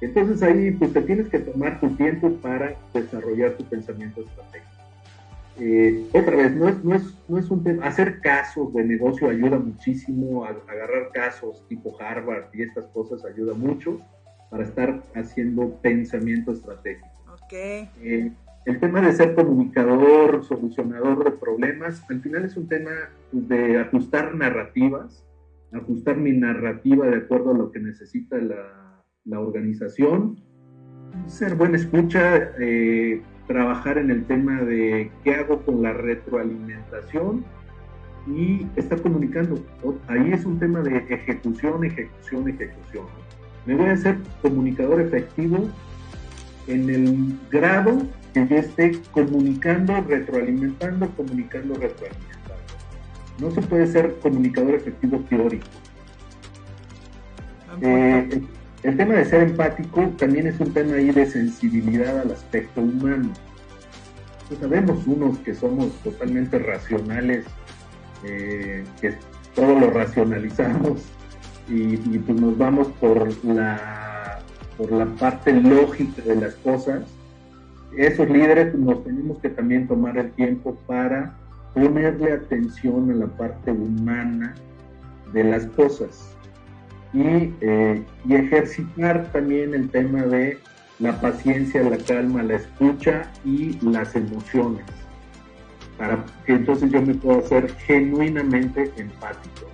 [0.00, 4.71] Entonces ahí pues te tienes que tomar tu tiempo para desarrollar tu pensamiento estratégico.
[5.58, 9.28] Eh, otra vez, no es, no, es, no es un tema, hacer casos de negocio
[9.28, 14.00] ayuda muchísimo, a, agarrar casos tipo Harvard y estas cosas ayuda mucho
[14.50, 17.08] para estar haciendo pensamiento estratégico.
[17.44, 17.88] Okay.
[18.02, 18.32] Eh,
[18.64, 22.92] el tema de ser comunicador, solucionador de problemas, al final es un tema
[23.32, 25.26] de ajustar narrativas,
[25.72, 30.36] ajustar mi narrativa de acuerdo a lo que necesita la, la organización,
[31.26, 33.22] ser buena escucha, eh,
[33.52, 37.44] trabajar en el tema de qué hago con la retroalimentación
[38.26, 39.62] y estar comunicando.
[40.08, 43.06] Ahí es un tema de ejecución, ejecución, ejecución.
[43.66, 45.68] Me voy a hacer comunicador efectivo
[46.66, 52.32] en el grado que yo esté comunicando, retroalimentando, comunicando, retroalimentando.
[53.38, 55.66] No se puede ser comunicador efectivo teórico.
[57.82, 58.42] Eh,
[58.82, 63.30] el tema de ser empático también es un tema ahí de sensibilidad al aspecto humano.
[64.48, 67.44] Pues sabemos unos que somos totalmente racionales,
[68.24, 69.14] eh, que
[69.54, 71.02] todo lo racionalizamos
[71.68, 74.40] y, pues nos vamos por la,
[74.76, 77.02] por la parte lógica de las cosas.
[77.96, 81.36] Esos líderes nos tenemos que también tomar el tiempo para
[81.72, 84.54] ponerle atención a la parte humana
[85.32, 86.31] de las cosas
[87.14, 90.58] eh, y, ejercitar también el tema de
[90.98, 94.84] la paciencia, la calma, la escucha y las emociones,
[95.98, 99.66] para que entonces yo me pueda hacer genuinamente empático.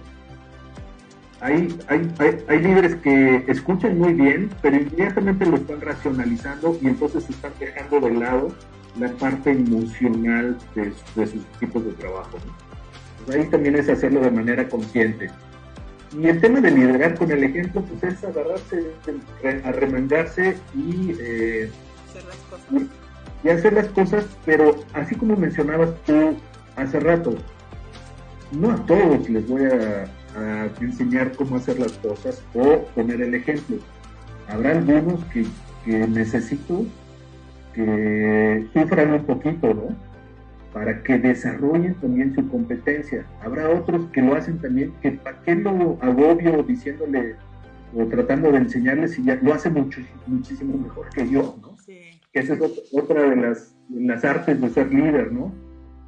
[1.40, 2.12] Hay, hay,
[2.48, 8.00] hay, líderes que escuchan muy bien, pero inmediatamente lo están racionalizando y entonces están dejando
[8.00, 8.52] de lado
[8.98, 10.92] la parte emocional de,
[11.26, 12.38] sus equipos de trabajo.
[13.24, 15.30] Pues ahí también es hacerlo de manera consciente.
[16.16, 18.92] Y el tema de liderar con el ejemplo, pues es agarrarse,
[19.64, 21.70] arremangarse y, eh,
[22.08, 22.82] hacer las cosas.
[23.44, 26.36] y hacer las cosas, pero así como mencionabas tú
[26.76, 27.34] hace rato,
[28.52, 30.06] no a todos les voy a,
[30.80, 33.78] enseñar cómo hacer las cosas o poner el ejemplo.
[34.48, 35.44] Habrá algunos que,
[35.84, 36.86] que necesito
[37.74, 39.96] que sufran un poquito, ¿no?
[40.78, 43.26] Para que desarrollen también su competencia.
[43.42, 47.34] Habrá otros que lo hacen también, que para qué lo agobio diciéndole
[47.96, 51.76] o tratando de enseñarles si ya lo hace mucho, muchísimo mejor que yo, ¿no?
[51.78, 51.98] Sí.
[52.32, 52.60] Que esa es
[52.92, 55.52] otra de las, las artes de ser líder, ¿no?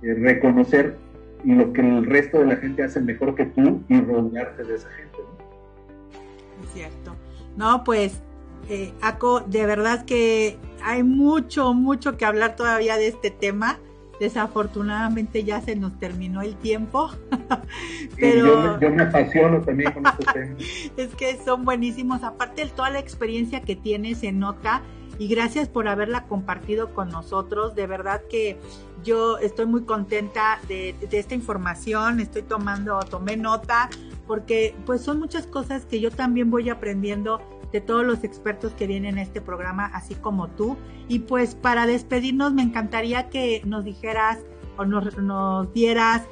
[0.03, 0.97] Eh, reconocer
[1.43, 4.89] lo que el resto de la gente hace mejor que tú y rodearte de esa
[4.91, 6.65] gente, ¿no?
[6.65, 7.17] Es cierto.
[7.57, 8.23] No, pues,
[8.69, 13.81] eh, Aco, de verdad que hay mucho, mucho que hablar todavía de este tema
[14.21, 17.11] Desafortunadamente ya se nos terminó el tiempo.
[18.17, 20.63] Pero yo, me apasiono también con estos temas.
[20.99, 22.23] es que son buenísimos.
[22.23, 24.83] Aparte de toda la experiencia que tienes se nota
[25.19, 27.75] y gracias por haberla compartido con nosotros.
[27.75, 28.59] De verdad que
[29.03, 33.89] yo estoy muy contenta de, de, esta información, estoy tomando, tomé nota,
[34.31, 37.41] porque pues son muchas cosas que yo también voy aprendiendo
[37.73, 40.77] de todos los expertos que vienen a este programa, así como tú.
[41.09, 44.39] Y pues para despedirnos me encantaría que nos dijeras
[44.77, 46.23] o nos, nos dieras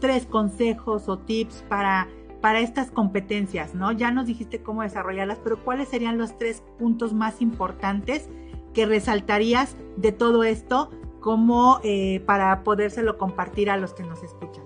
[0.00, 2.08] tres consejos o tips para,
[2.40, 3.92] para estas competencias, ¿no?
[3.92, 8.30] Ya nos dijiste cómo desarrollarlas, pero ¿cuáles serían los tres puntos más importantes
[8.72, 10.90] que resaltarías de todo esto
[11.20, 14.64] como eh, para podérselo compartir a los que nos escuchan?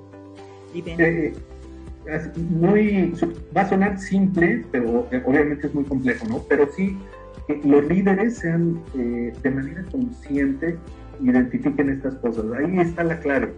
[0.72, 0.82] Y
[2.36, 3.14] muy,
[3.56, 6.42] va a sonar simple, pero eh, obviamente es muy complejo, ¿no?
[6.48, 6.96] Pero sí,
[7.46, 10.76] que los líderes sean eh, de manera consciente,
[11.20, 12.44] identifiquen estas cosas.
[12.58, 13.52] Ahí está la clave.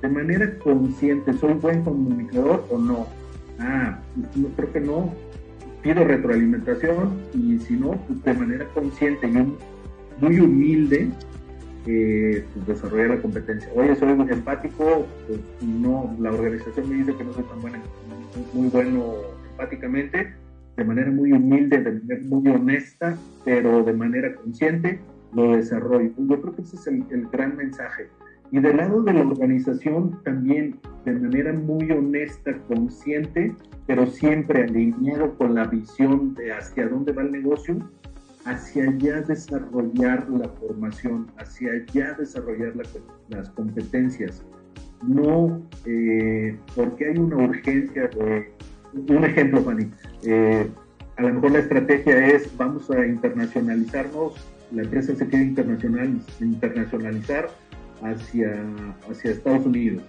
[0.00, 3.06] De manera consciente, ¿soy buen comunicador o no?
[3.58, 3.98] Ah,
[4.34, 5.14] no, creo que no.
[5.82, 11.08] Pido retroalimentación y si no, pues de manera consciente y muy humilde,
[11.84, 13.68] pues desarrollar la competencia.
[13.74, 17.80] Oye, soy muy empático, pues no, la organización me dice que no soy tan buena,
[18.52, 19.14] muy bueno
[19.50, 20.34] empáticamente,
[20.76, 25.00] de manera muy humilde, de manera muy honesta, pero de manera consciente,
[25.34, 26.10] lo desarrollo.
[26.16, 28.08] Yo creo que ese es el, el gran mensaje.
[28.50, 33.54] Y del lado de la organización también, de manera muy honesta, consciente,
[33.86, 37.78] pero siempre alineado con la visión de hacia dónde va el negocio,
[38.44, 42.74] hacia allá desarrollar la formación, hacia allá desarrollar
[43.28, 44.44] las competencias.
[45.06, 48.52] No eh, porque hay una urgencia de...
[48.94, 49.90] Un ejemplo, Fanny.
[50.24, 50.68] Eh,
[51.16, 54.34] a lo mejor la estrategia es vamos a internacionalizarnos,
[54.70, 57.48] la empresa se quiere internacional, internacionalizar
[58.02, 58.64] hacia,
[59.10, 60.02] hacia Estados Unidos.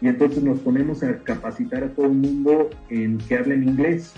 [0.00, 4.12] Y entonces nos ponemos a capacitar a todo el mundo en que hablen inglés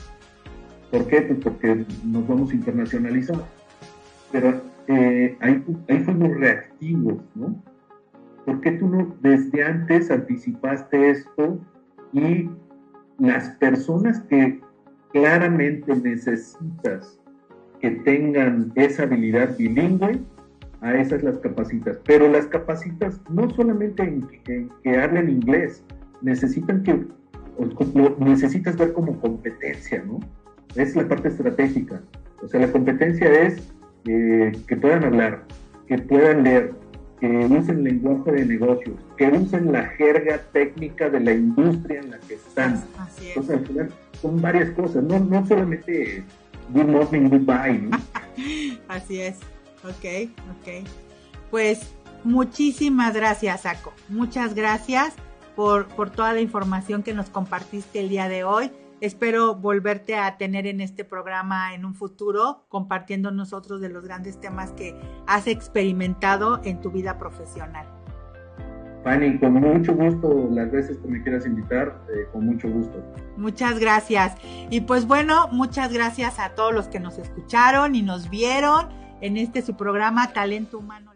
[0.91, 1.23] ¿Por qué?
[1.23, 3.45] Pues porque nos vamos a internacionalizar.
[4.33, 4.61] Pero
[5.41, 7.63] ahí, ahí fuimos reactivos, ¿no?
[8.45, 11.61] ¿Por qué tú no desde antes anticipaste esto
[12.13, 12.49] y
[13.19, 14.61] las personas que
[15.13, 17.21] claramente necesitas
[17.81, 20.21] que tengan esa habilidad bilingüe,
[20.81, 21.99] a esas las capacitas.
[22.07, 24.29] Pero las capacitas no solamente en,
[24.83, 25.85] que hablen inglés,
[26.23, 27.05] necesitan que,
[28.19, 30.21] necesitas ver como competencia, ¿no?
[30.75, 32.03] Es la parte estratégica.
[32.43, 33.63] O sea, la competencia es
[34.07, 35.45] eh, que puedan hablar,
[35.87, 36.73] que puedan leer,
[37.21, 42.19] que usen lenguaje de negocios, que usen la jerga técnica de la industria en la
[42.21, 42.83] que están.
[43.21, 43.89] Entonces, al final
[44.21, 46.25] son varias cosas, no, no solamente
[46.71, 47.79] good morning, goodbye.
[47.79, 47.99] ¿no?
[48.89, 49.39] Así es,
[49.83, 50.89] ok, ok.
[51.51, 51.93] Pues
[52.23, 53.93] muchísimas gracias, Saco.
[54.09, 55.15] Muchas gracias
[55.57, 58.71] por, por toda la información que nos compartiste el día de hoy.
[59.01, 64.41] Espero volverte a tener en este programa en un futuro, compartiendo nosotros de los grandes
[64.41, 67.87] temas que has experimentado en tu vida profesional.
[69.05, 73.01] Fanny, con mucho gusto, las veces que me quieras invitar, eh, con mucho gusto.
[73.37, 74.35] Muchas gracias.
[74.69, 78.89] Y pues bueno, muchas gracias a todos los que nos escucharon y nos vieron
[79.21, 81.13] en este su programa Talento Humano.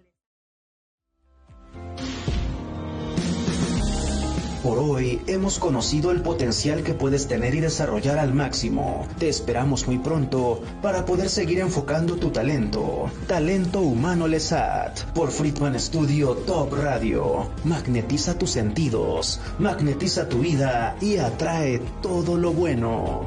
[4.62, 9.08] Por hoy hemos conocido el potencial que puedes tener y desarrollar al máximo.
[9.18, 13.10] Te esperamos muy pronto para poder seguir enfocando tu talento.
[13.26, 17.50] Talento Humano Lesat por Friedman Studio Top Radio.
[17.64, 23.26] Magnetiza tus sentidos, magnetiza tu vida y atrae todo lo bueno.